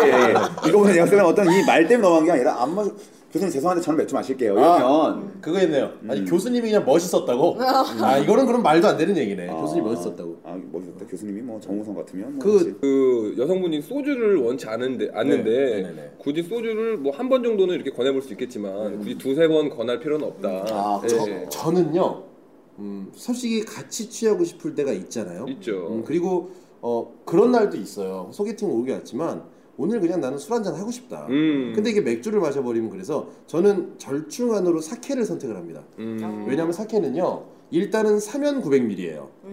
[0.04, 0.34] 예, 예, 예.
[0.68, 2.90] 이거 보면 제가 어떤 이 말 때문에 넘어간 게 아니라 안 마셔.
[3.33, 4.53] 교수님 죄송한데 저는 맥주 마실게요.
[4.55, 5.91] 이러면 그거 있네요.
[6.03, 6.11] 음.
[6.11, 7.57] 아니 교수님이 그냥 멋있었다고.
[7.61, 9.47] 아 이거는 그럼 말도 안 되는 얘기네.
[9.47, 10.39] 교수님 이 멋있었다고.
[10.43, 11.07] 아 멋있었다.
[11.07, 12.78] 교수님이 뭐 정우성 같으면 뭐 그-.
[12.81, 16.12] 그 여성분이 소주를 원치 않은데 않는데 네, 네, 네.
[16.18, 20.26] 굳이 소주를 뭐 한 번 정도는 이렇게 권해볼 수 있겠지만 굳이 두세 번 권할 필요는
[20.26, 20.49] 없다.
[20.68, 21.09] 아, 예.
[21.09, 22.24] 저, 저는요
[22.81, 25.45] 음, 솔직히 같이 취하고 싶을 때가 있잖아요.
[25.51, 25.87] 있죠.
[25.93, 26.51] 음, 그리고
[26.83, 28.28] 어, 그런 날도 있어요.
[28.33, 29.45] 소개팅 오게 왔지만
[29.81, 31.26] 오늘 그냥 나는 술 한잔 하고 싶다.
[31.31, 31.72] 음.
[31.74, 35.81] 근데 이게 맥주를 마셔버리면 그래서 저는 절충안으로 사케를 선택을 합니다.
[35.99, 36.45] 음.
[36.47, 39.20] 왜냐하면 사케는요 일단은 사면 900ml예요.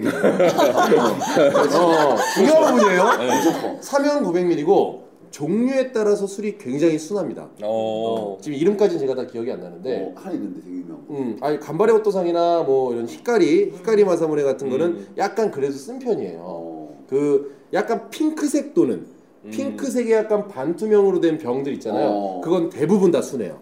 [1.79, 3.79] 어, 중요한 부분이에요.
[3.79, 7.49] 사면 900ml고 종류에 따라서 술이 굉장히 순합니다.
[7.63, 8.37] 어.
[8.41, 11.05] 지금 이름까지는 제가 다 기억이 안 나는데 어, 하나 있는데 되게 유명.
[11.09, 15.07] 음, 아니 간발의 오토상이나 뭐 이런 히카리, 히카리 마사무레 같은 거는 음.
[15.17, 16.41] 약간 그래도 쓴 편이에요.
[16.41, 17.05] 어.
[17.07, 19.16] 그 약간 핑크색 또는 음.
[19.51, 22.07] 핑크색의 약간 반투명으로 된 병들 있잖아요.
[22.09, 22.41] 어.
[22.41, 23.59] 그건 대부분 다 순해요.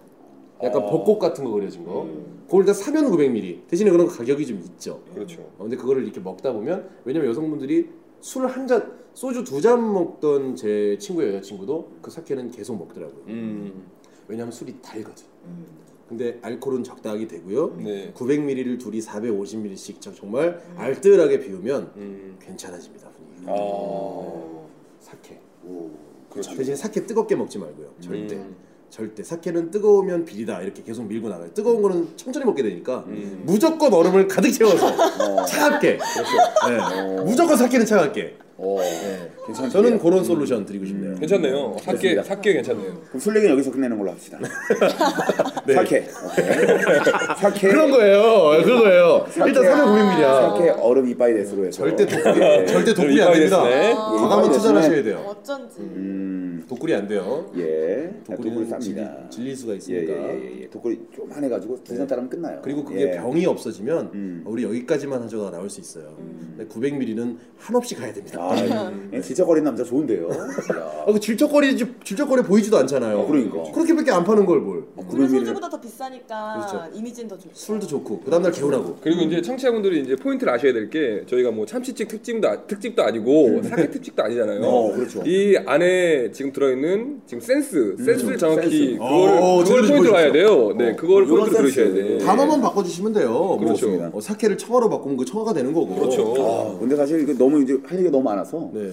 [0.64, 0.90] 약간 어.
[0.90, 2.04] 벚꽃 같은 거 그려진 거.
[2.04, 2.44] 음.
[2.46, 3.68] 그걸 다 사면 900ml.
[3.68, 5.02] 대신에 그런 가격이 좀 있죠.
[5.14, 5.42] 그렇죠.
[5.58, 7.90] 어, 근데 그거를 이렇게 먹다 보면 왜냐면 여성분들이
[8.22, 13.24] 술 한 잔, 소주 두 잔 먹던 제 친구의 여자친구도 그 사케는 계속 먹더라고요.
[13.28, 13.84] 음.
[14.28, 15.26] 왜냐면 술이 달거든.
[15.46, 15.66] 음.
[16.08, 17.76] 근데 알코올은 적당하게 되고요.
[17.78, 18.14] 네.
[18.14, 22.38] 900ml를 둘이 450ml씩 정말 알뜰하게 비우면 음.
[22.42, 23.44] 괜찮아집니다 분위기.
[23.48, 24.66] 아.
[25.00, 25.40] 사케.
[25.68, 25.90] 오.
[26.30, 26.56] 그렇죠.
[26.56, 27.88] 대신 사케 뜨겁게 먹지 말고요.
[28.02, 28.36] 절대.
[28.36, 28.56] 음.
[28.90, 29.24] 절대.
[29.24, 31.54] 사케는 뜨거우면 비리다 이렇게 계속 밀고 나가요.
[31.54, 33.44] 뜨거운 거는 천천히 먹게 되니까 음.
[33.46, 35.46] 무조건 얼음을 가득 채워서 어.
[35.46, 35.98] 차갑게.
[35.98, 37.24] 네.
[37.24, 38.38] 무조건 사케는 차갑게.
[38.58, 38.78] 어.
[38.80, 39.32] 네.
[39.48, 39.70] 괜찮네요.
[39.72, 41.16] 저는 그런 솔루션 드리고 싶네요.
[41.16, 41.76] 괜찮네요.
[41.82, 42.22] 사케.
[42.24, 42.94] 사케 괜찮네요.
[43.10, 44.40] 그럼 술 얘기는 여기서 끝내는 걸로 합시다.
[45.68, 45.74] 네.
[45.74, 45.98] 사케.
[45.98, 46.06] 오케이.
[47.38, 47.68] 사케.
[47.68, 48.64] 그런 거예요.
[48.64, 49.26] 그런 거예요.
[49.46, 50.58] 일단 300ml야.
[50.58, 51.80] 사케 얼음 이빠이 데스로 해서.
[51.84, 52.66] 절대 독불이 예.
[52.66, 53.58] 절대 독불이 안 됩니다.
[53.58, 53.94] 이빠이 데스네.
[53.94, 55.18] 과감한 투자를 하셔야 돼요.
[55.28, 55.80] 어쩐지.
[55.82, 56.25] 음.
[56.68, 57.52] 독불이 안 돼요.
[57.58, 58.12] 예.
[58.26, 59.30] 독불이 쌉니다.
[59.30, 60.14] 질릴 수가 예, 있으니까.
[60.14, 60.70] 예, 예, 예.
[60.70, 62.60] 독불이 좀 한해가지고 두잔 따르면 끝나요.
[62.64, 63.12] 그리고 그게 예.
[63.12, 64.44] 병이 없어지면 음.
[64.46, 66.16] 우리 여기까지만 하죠가 나올 수 있어요.
[66.58, 68.40] 근데 900ml는 한없이 가야 됩니다.
[68.42, 69.22] 아, 예.
[69.22, 70.30] 질척거리는 남자 좋은데요.
[70.30, 71.04] 야.
[71.08, 73.20] 아, 그 질척거리 질척거리 보이지도 않잖아요.
[73.20, 73.72] 어, 그러니까.
[73.72, 74.84] 그렇게밖에 안 파는 걸 뭘?
[74.96, 75.40] 우리 900ml.
[75.40, 76.98] 소주보다 더 비싸니까 그렇죠.
[76.98, 77.52] 이미지는 더 좋죠.
[77.54, 78.98] 술도 좋고 그 다음날 개운하고.
[79.02, 83.64] 그리고 이제 청취자분들이 이제 포인트를 아셔야 될 게 저희가 뭐 참치집 특집도 아- 특집도 아니고
[83.64, 84.62] 사케 특집도 아니잖아요.
[84.64, 85.24] 어, 그렇죠.
[85.26, 88.94] 이 안에 지금 들어있는 지금 센스, 센스를 정확히.
[88.98, 90.32] 그거를 어, 그걸 들으시고 포인트로 가야.
[90.32, 90.74] 돼요.
[90.78, 92.18] 네, 어, 그걸 요런 포인트로 들으셔야 센스.
[92.20, 92.26] 돼.
[92.26, 93.30] 단어만 바꿔주시면 돼요.
[93.30, 94.10] 뭐, 그렇죠.
[94.14, 95.94] 어, 사케를 청하로 바꾸면 그 청하가 되는 거고.
[95.96, 96.34] 그렇죠.
[96.40, 98.90] 아, 근데 사실 이거 너무 이제 할 얘기가 너무 많아서 네.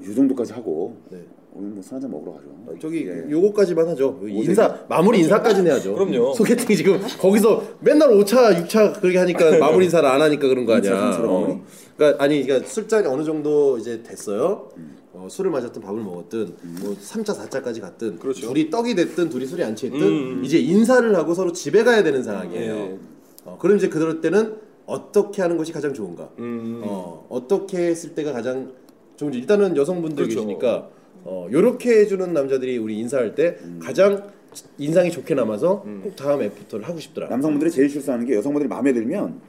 [0.00, 1.18] 이 정도까지 하고 네.
[1.54, 2.44] 오늘 뭐술 한잔 먹으러 가죠.
[2.80, 3.24] 저기 예.
[3.30, 4.20] 요거까지만 하죠.
[4.28, 5.94] 인사 마무리 인사까지는 해야죠.
[5.94, 6.34] 그럼요.
[6.34, 10.92] 소개팅 지금 거기서 맨날 5차, 6차 그렇게 하니까 마무리 인사를 안 하니까 그런 거 아니야.
[10.92, 11.52] 2차, 3차 마무리?
[11.52, 11.60] 어.
[11.96, 14.68] 그러니까 아니 그러니까 술자리 어느 정도 이제 됐어요.
[15.18, 18.46] 어, 술을 마셨든 밥을 먹었든 뭐 3차, 4차까지 갔든 그렇죠.
[18.46, 20.44] 둘이 떡이 됐든 둘이 술이 안 취했든 음.
[20.44, 22.74] 이제 인사를 하고 서로 집에 가야 되는 상황이에요.
[22.74, 22.98] 네.
[23.44, 24.56] 어, 그럼 이제 그럴 때는
[24.86, 26.30] 어떻게 하는 것이 가장 좋은가?
[26.38, 26.82] 음.
[26.84, 28.72] 어, 어떻게 했을 때가 가장
[29.16, 30.40] 좋은지 일단은 여성분들 그렇죠.
[30.40, 30.88] 계시니까
[31.24, 34.30] 어, 요렇게 해주는 남자들이 우리 인사할 때 가장
[34.78, 37.28] 인상이 좋게 남아서 꼭 다음 애프터를 하고 싶더라.
[37.28, 39.40] 남성분들이 제일 실수하는 게 여성분들이 마음에 들면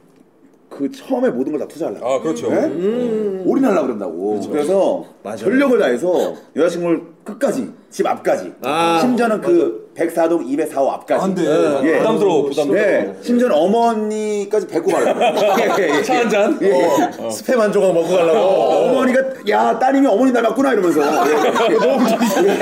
[0.70, 2.06] 그 처음에 모든 걸 다 투자하려고.
[2.08, 2.48] 아 그렇죠.
[2.48, 2.56] 네?
[2.64, 3.42] 음.
[3.44, 4.40] 올인하려고 그런다고.
[4.50, 5.36] 그래서 맞아요.
[5.36, 11.42] 전력을 다해서 여자친구를 끝까지 집 앞까지 아, 심지어는 그 104동 204호 앞까지 안 돼.
[11.84, 11.98] 예.
[11.98, 12.74] 부담스러워, 부담스러워.
[12.74, 15.20] 네, 심지어는 어머니까지 뵙고 가려고
[15.82, 16.58] 예, 예, 차한 잔?
[16.62, 16.72] 예.
[16.72, 18.38] 어, 스팸 한 조각 먹고 가려고.
[18.38, 21.74] 어 머니가 야 따님이 어머니 닮았구나 이러면서 예.
[21.74, 22.58] 너무 좋으시네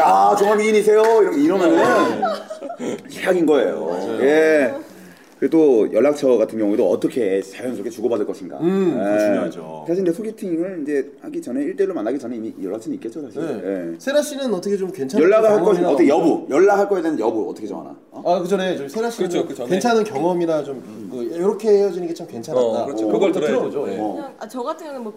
[0.00, 2.22] 아 정말 미인이세요 이러면 이러면은
[3.10, 4.74] 최악인 거예요 예
[5.38, 9.18] 그리고 또 연락처 같은 경우도 어떻게 자연스럽게 주고받을 것인가 음, 그거 예.
[9.18, 9.84] 중요하죠.
[9.86, 13.92] 사실 이제 소개팅을 이제 하기 전에 1대1로 만나기 전에 이미 연락처는 있겠죠 사실 네.
[13.92, 13.98] 예.
[13.98, 17.50] 세라 씨는 어떻게 좀 괜찮은 연락을 할 것이 경험이나- 어떻게 여부 연락할 거에 대한 여부
[17.50, 18.22] 어떻게 정하나 어?
[18.34, 19.68] 아, 그 전에 좀 세라 씨는 그렇죠, 그 전에.
[19.68, 22.66] 괜찮은 경험이나 좀 그, 이렇게 헤어지는 게 참 괜찮았다.
[22.66, 23.06] 어, 그렇죠.
[23.08, 23.70] 어, 그걸 또 들어야죠.
[23.70, 23.92] 들어보죠.
[23.92, 23.98] 예.
[24.00, 24.12] 어.
[24.14, 25.12] 그냥 아, 저 같은 경우는 뭐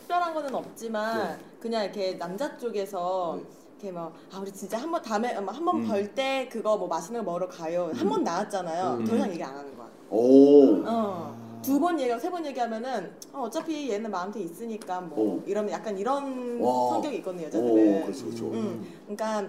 [0.00, 3.38] 특별한 거는 없지만 그냥 이렇게 남자 쪽에서
[3.82, 7.32] 이렇게 뭐아 우리 진짜 한 번 다음에 한 번 벌 때 그거 뭐 맛있는 거
[7.32, 7.90] 먹으러 가요.
[7.94, 9.04] 한 번 나왔잖아요.
[9.04, 9.88] 더 이상 얘기 안 하는 거야.
[10.10, 11.42] 오 어.
[11.62, 15.42] 두 번 얘기하고 세 번 얘기하면은 어, 어차피 얘는 마음에 있으니까 뭐 어.
[15.46, 16.90] 이러면 약간 이런 와.
[16.90, 18.02] 성격이 있거든요 오 여자들은.
[18.04, 19.48] 그렇죠 그렇죠 음, 그러니까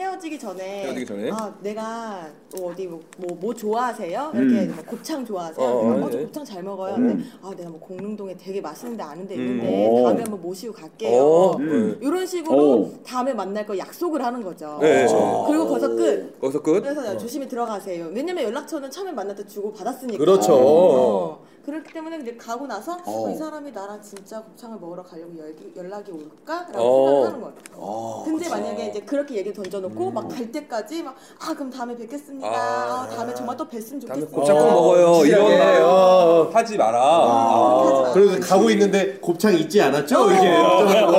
[0.00, 1.30] 헤어지기 전에 헤어지기 전에?
[1.30, 2.26] 아 내가
[2.56, 3.00] 뭐 어디 뭐
[3.40, 4.32] 뭐 좋아하세요?
[4.34, 4.50] 음.
[4.50, 5.66] 이렇게 뭐 곱창 좋아하세요?
[5.66, 6.10] 어, 어, 네.
[6.10, 6.94] 저 곱창 잘 먹어요.
[6.94, 7.08] 음.
[7.08, 10.02] 근데 아 내가 뭐 공릉동에 되게 맛있는 데 아는 데 있는데 음.
[10.04, 11.22] 다음에 한번 모시고 갈게요.
[11.22, 11.98] 어, 음.
[12.00, 13.02] 이런 식으로 오.
[13.04, 14.78] 다음에 만날 거 약속을 하는 거죠.
[14.80, 15.06] 네.
[15.46, 16.40] 그리고 거기서 끝.
[16.40, 16.80] 거기서 끝.
[16.80, 18.10] 그래서 조심히 들어가세요.
[18.12, 20.18] 왜냐면 연락처는 처음에 만날 때 주고 받았으니까.
[20.18, 20.54] 그렇죠.
[20.54, 21.49] 어.
[21.64, 23.26] 그렇기 때문에 이제 가고 나서 어.
[23.26, 27.06] 어, 이 사람이 나랑 진짜 곱창을 먹으러 가려고 연락이, 연락이 올까라고 어.
[27.06, 27.54] 생각을 하는 거예요.
[27.76, 28.62] 아, 근데 그렇죠.
[28.62, 32.48] 만약에 이제 그렇게 얘기 던져놓고 막갈 때까지 막 아 그럼 다음에 뵙겠습니다.
[32.48, 33.02] 아.
[33.02, 34.30] 아, 다음에 정말 또 뵀으면 다음에 좋겠어요.
[34.30, 35.24] 곱창 꼭 먹어요.
[35.24, 35.58] 이런 진지하게.
[35.58, 36.50] 말 어.
[36.52, 37.00] 하지 마라.
[37.02, 38.12] 아, 그렇게 하지 마.
[38.12, 40.30] 그래서 가고 있는데 곱창 있지 않았죠?
[40.30, 41.16] 이렇게 걱정하고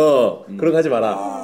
[0.00, 1.37] 어, 그런 거 하지 마라.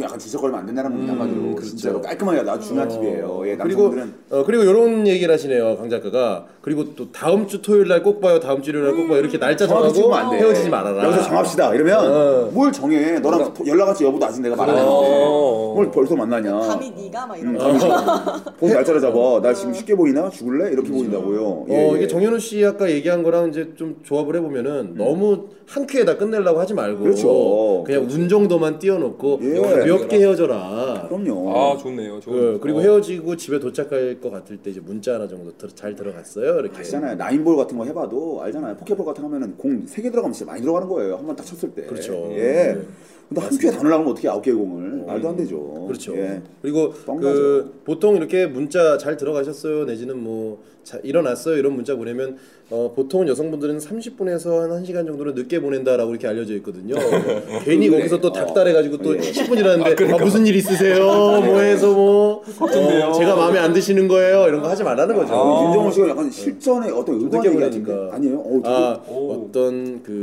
[0.00, 3.42] 약간 지적거리면 안 된다는 겁니다 한마디로 진짜로 깔끔하게 아주 중요한 팁이에요.
[3.46, 3.92] 예, 음, 그리고
[4.30, 8.38] 어 그리고 이런 얘기를 하시네요 강 작가가 그리고 또 다음 주 토요일 날 꼭 봐요
[8.38, 10.36] 다음 주 일요일 날 꼭 봐요 이렇게 날짜 정하고 안 돼.
[10.38, 11.74] 헤어지지 말아라 여기서 정합시다.
[11.74, 12.50] 이러면 어.
[12.52, 13.18] 뭘 정해?
[13.18, 15.59] 너랑 연락할지 여부도 아직 내가 말안 했는데 어.
[15.74, 16.52] 뭘 벌써 만나냐?
[16.58, 18.52] 감히 네가 막 이런 음, 거.
[18.58, 19.40] 본 날짜를 잡아.
[19.42, 20.28] 나 지금 쉽게 보이나?
[20.30, 20.70] 죽을래?
[20.72, 21.42] 이렇게 보인다고요.
[21.44, 22.06] 어 예, 이게 예.
[22.06, 27.02] 정현우 씨 아까 얘기한 거랑 이제 좀 조합을 해보면은 너무 한 큐에다 끝내려고 하지 말고
[27.04, 27.84] 그렇죠.
[27.86, 29.60] 그냥 운 정도만 띄워놓고 예.
[29.60, 31.06] 가볍게 헤어져라.
[31.08, 31.56] 그럼요.
[31.56, 32.20] 아 좋네요.
[32.20, 32.82] 좋은 그, 그리고 어.
[32.82, 36.80] 헤어지고 집에 도착할 것 같을 때 이제 문자 하나 정도 들- 잘 들어갔어요 이렇게.
[36.80, 37.16] 아시잖아요.
[37.16, 38.76] 나인볼 같은 거 해봐도 알잖아요.
[38.76, 41.16] 포켓볼 같은 거 하면은 공 세 개 들어가면 진짜 많이 들어가는 거예요.
[41.16, 41.82] 한 번 딱 쳤을 때.
[41.82, 42.28] 그렇죠.
[42.32, 42.36] 예.
[42.40, 42.78] 네.
[43.30, 45.86] 근데 한 큐에 다 넣으려면 어떻게 아홉 개의 공을 말도 안 되죠.
[45.86, 46.16] 그렇죠.
[46.16, 46.42] 예.
[46.60, 46.92] 그리고.
[47.20, 52.38] 그 보통 이렇게 문자 잘 들어가셨어요 내지는 뭐 자, 일어났어요 이런 문자 보내면
[52.72, 56.94] 어, 보통 여성분들은 30분에서 한 1시간 정도는 늦게 보낸다라고 이렇게 알려져 있거든요.
[57.64, 57.98] 괜히 그래.
[57.98, 58.32] 거기서 또 어.
[58.32, 59.20] 닥달해가지고 또 예.
[59.20, 61.04] 10분이라는데 아, 무슨 일 있으세요?
[61.04, 65.34] 뭐 해서 뭐 어, 제가 마음에 안 드시는 거예요 이런 거 하지 말라는 거죠.
[65.34, 68.14] 아, 윤정호 씨가 약간 실전에 어떤 좀 의도한 늦게 얘기 같은데 보내니까.
[68.16, 68.38] 아니에요?
[68.38, 69.32] 어, 아 오.
[69.48, 70.20] 어떤 그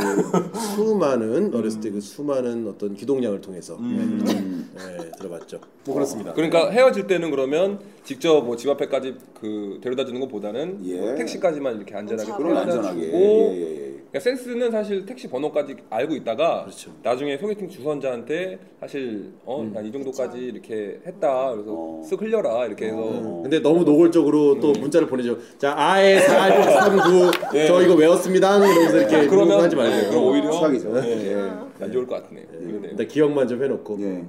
[0.75, 5.59] 수많은 어렸을 때 그 수많은 어떤 기동량을 통해서 네, 들어봤죠.
[5.85, 6.33] 뭐 그렇습니다.
[6.33, 10.95] 그러니까 헤어질 때는 그러면 직접 뭐 집 앞에까지 그 데려다 주는 것보다는 예.
[10.99, 13.01] 뭐 택시까지만 이렇게 안전하게 그럼 그런 안전하게.
[13.05, 13.87] 주고 예, 예, 예.
[14.09, 16.91] 그러니까 센스는 사실 택시 번호까지 알고 있다가 그렇죠.
[17.03, 21.51] 나중에 소개팅 주선자한테 사실 어, 난 이 정도까지 이렇게 했다.
[21.51, 22.01] 그래서 어.
[22.09, 23.41] 쓱 흘려라 이렇게 해서 어.
[23.43, 25.37] 근데 너무 노골적으로 또 문자를 보내죠.
[25.57, 28.57] 자, 아예 4639저 이거 외웠습니다.
[28.57, 29.95] 이러면서 이렇게 그러면 하지 말고.
[29.95, 30.93] 네, 그럼 오히려 최악이죠.
[31.01, 31.83] 네, 예.
[31.83, 32.45] 안 좋을 것 같네요.
[32.51, 32.87] 네.
[32.91, 33.97] 일단 기억만 좀 해놓고.
[34.01, 34.23] 예.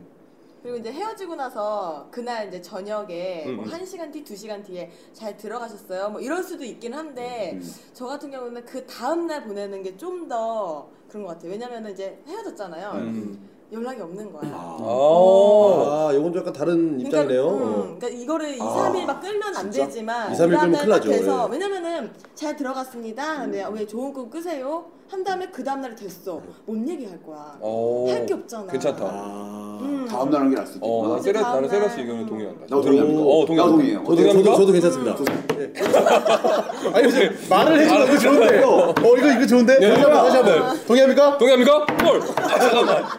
[0.62, 3.70] 그리고 이제 헤어지고 나서 그날 이제 저녁에 음, 뭐 음.
[3.70, 6.10] 한 시간 뒤, 두 시간 뒤에 잘 들어가셨어요.
[6.10, 7.74] 뭐 이럴 수도 있긴 한데 음.
[7.94, 11.50] 저 같은 경우는 그 다음 날 보내는 게 좀 더 그런 것 같아요.
[11.52, 12.90] 왜냐면은 이제 헤어졌잖아요.
[12.92, 13.48] 음.
[13.70, 14.50] 연락이 없는 거야.
[14.54, 14.76] 아.
[14.80, 16.08] 아.
[16.08, 17.44] 아, 이건 좀 약간 다른 입장이네요.
[17.44, 17.96] 그러니까, 음, 어.
[17.98, 19.84] 그러니까 이거를 2, 3일 막 끌면 안 진짜?
[19.86, 21.10] 되지만 2, 3일 끌면 큰일 나죠.
[21.10, 21.52] 돼서 예.
[21.52, 23.40] 왜냐면은 잘 들어갔습니다.
[23.42, 24.86] 근데 왜 좋은 꿈 꾸세요?
[25.10, 26.40] 한 다음에 그 다음 날에 됐어.
[26.66, 27.56] 뭔 얘기할 거야?
[27.60, 28.06] 어.
[28.10, 28.66] 할게 없잖아.
[28.72, 29.04] 괜찮다.
[29.04, 29.78] 아.
[29.80, 30.06] 음.
[30.08, 31.08] 다음 날 하는 게 어, 있겠구나.
[31.08, 32.60] 난 이제 세라, 나는 세라 날- 씨 의견에 동의한다.
[32.62, 33.20] 나도 동의합니다.
[33.20, 33.62] 어, 동의합니다.
[33.62, 33.98] 나도 동의해요.
[33.98, 34.50] 저도, 동의합니까?
[34.50, 35.16] 저도, 저도 괜찮습니다.
[35.58, 35.72] 예.
[36.94, 38.64] 아니, 무슨 말을 해주는 거 좋은데.
[38.64, 39.80] 어, 이거, 이거 좋은데?
[39.80, 40.84] 다시 한 번.
[40.86, 41.38] 동의합니까?
[41.38, 41.86] 동의합니까?
[42.04, 42.20] 헐.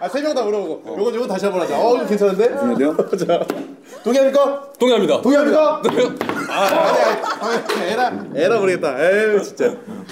[0.01, 0.97] 아, 세명 다 물어보고.
[0.97, 1.77] 요건, 요건 다시 한번 하자.
[1.77, 2.55] 어, 이거 괜찮은데?
[2.55, 2.97] 동의해요?
[3.17, 3.45] 자,
[4.03, 4.71] 동의합니까?
[4.79, 5.21] 동의합니다.
[5.21, 5.81] 동의합니까?
[6.49, 6.63] 아,
[7.41, 8.97] 아니, 아니, 에라, 에라 모르겠다.
[8.99, 9.65] 에휴, 진짜.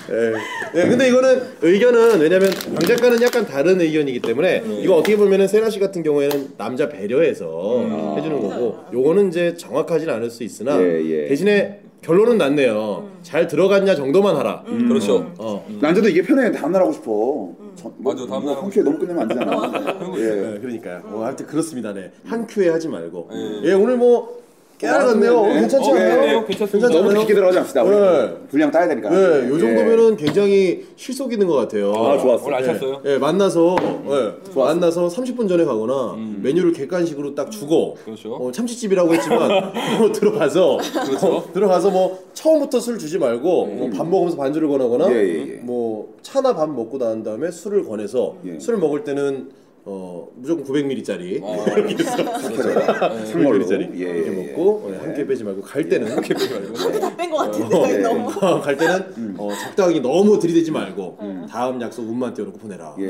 [0.09, 0.35] 에휴.
[0.75, 5.69] 예, 근데 이거는 의견은 왜냐면 강 작가는 약간 다른 의견이기 때문에 이거 어떻게 보면은 세라
[5.69, 11.27] 씨 같은 경우에는 남자 배려해서 해주는 거고 요거는 이제 정확하진 않을 수 있으나 예, 예.
[11.27, 13.07] 대신에 결론은 났네요.
[13.23, 14.63] 잘 들어갔냐 정도만 하라.
[14.87, 15.31] 그렇죠.
[15.39, 15.65] 어.
[15.81, 16.51] 남자도 이게 편해.
[16.51, 17.49] 다음 날 하고 싶어.
[17.75, 19.93] 전- 뭐, 맞아, 다음 뭐날한 큐에 너무 끝내면 안 되잖아.
[20.17, 20.21] 예.
[20.53, 21.01] 네, 그러니까요.
[21.07, 21.93] 뭐 하여튼 그렇습니다.
[21.93, 22.11] 네.
[22.25, 23.29] 한 큐에 하지 말고.
[23.33, 23.69] 예.
[23.69, 24.37] 예, 오늘 뭐
[24.77, 25.41] 깨알같네요.
[25.47, 25.53] 네.
[25.61, 26.45] 괜찮지 어, 않나요?
[26.45, 26.89] 괜찮습니다.
[26.89, 27.09] 너무?
[27.17, 27.83] 깊게 들어가지 맙시다.
[27.83, 28.33] 우리 네.
[28.49, 29.09] 분량 따야 되니까.
[29.09, 29.59] 네, 요 예.
[29.59, 31.91] 정도면은 굉장히 실속 있는 것 같아요.
[31.95, 32.45] 아, 좋았어.
[32.45, 33.01] 오늘 알찼어요?
[33.05, 33.75] 예, 만나서
[34.09, 36.39] 예, 만나서 30분 전에 가거나 음.
[36.43, 38.33] 메뉴를 객관식으로 딱 주고 그렇죠.
[38.35, 41.27] 어, 참치집이라고 했지만 뭐 들어가서 그렇죠.
[41.27, 45.59] 어, 들어가서 뭐 처음부터 술 주지 말고 뭐 밥 먹으면서 반주를 권하거나 예, 예, 예.
[45.63, 48.59] 뭐 차나 밥 먹고 난 다음에 술을 권해서 예.
[48.59, 49.49] 술 먹을 때는
[49.89, 51.55] 어, 무조건 900ml짜리 어.
[53.25, 53.65] 상물로.
[53.65, 54.47] 900ml짜리 예, 이렇게 예, 예.
[54.47, 56.99] 먹고 어, 함께 빼지 말고 갈 때는 이렇게 빼지 말고.
[56.99, 58.29] 다뺀 것 같은데 어, 여기 너무.
[58.59, 61.17] 갈 때는 어, 적당히 너무 들이대지 말고
[61.49, 62.95] 다음 약속 운만 띄워놓고 보내라.
[62.99, 63.05] 예.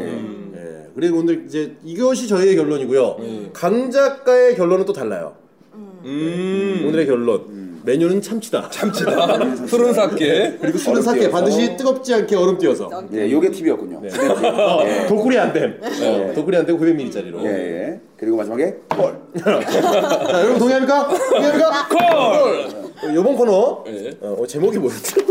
[0.55, 0.87] 예.
[0.93, 3.15] 그리고 오늘 이제 이것이 저희의 결론이고요.
[3.21, 3.49] 음.
[3.53, 5.33] 강 작가의 결론은 또 달라요.
[5.73, 6.83] 음.
[6.87, 7.66] 오늘의 결론.
[7.87, 8.69] 메뉴는 참치다.
[8.69, 9.55] 참치다.
[9.65, 10.57] 술은 삭게.
[10.59, 11.29] 그리고 술은 삭게.
[11.31, 12.89] 반드시 뜨겁지 않게 얼음 띄워서.
[13.13, 14.01] 예, 요게 팁이었군요.
[14.01, 14.09] 네.
[15.03, 15.07] 예.
[15.07, 15.79] 도꿀이 안 됨.
[15.81, 17.41] 어, 도꿀이 안 되고 900ml짜리로.
[17.45, 17.99] 예, 예.
[18.17, 19.15] 그리고 마지막에 콜.
[19.41, 21.07] 자, 여러분 동의합니까?
[21.07, 21.87] 동의합니까?
[21.87, 22.87] 콜!
[23.11, 24.09] 이번 코너 예.
[24.21, 25.21] 어, 어, 제목이 뭐였죠?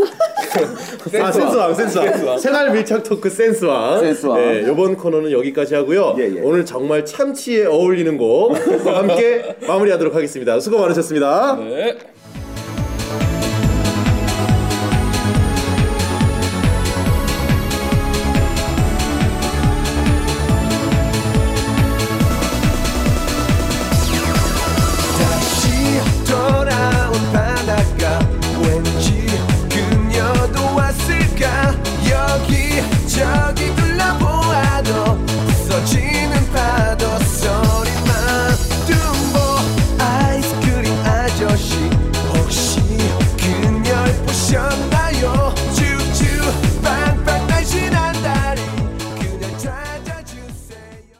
[1.21, 1.31] 아 센스왕.
[1.31, 2.39] 센스왕 센스왕 센스왕.
[2.39, 4.39] 생활 밀착 토크 센스왕 센스왕.
[4.39, 6.39] 네, 이번 코너는 여기까지 하고요 예, 예.
[6.41, 11.97] 오늘 정말 참치에 어울리는 곡과 함께 마무리하도록 하겠습니다 수고 많으셨습니다 네.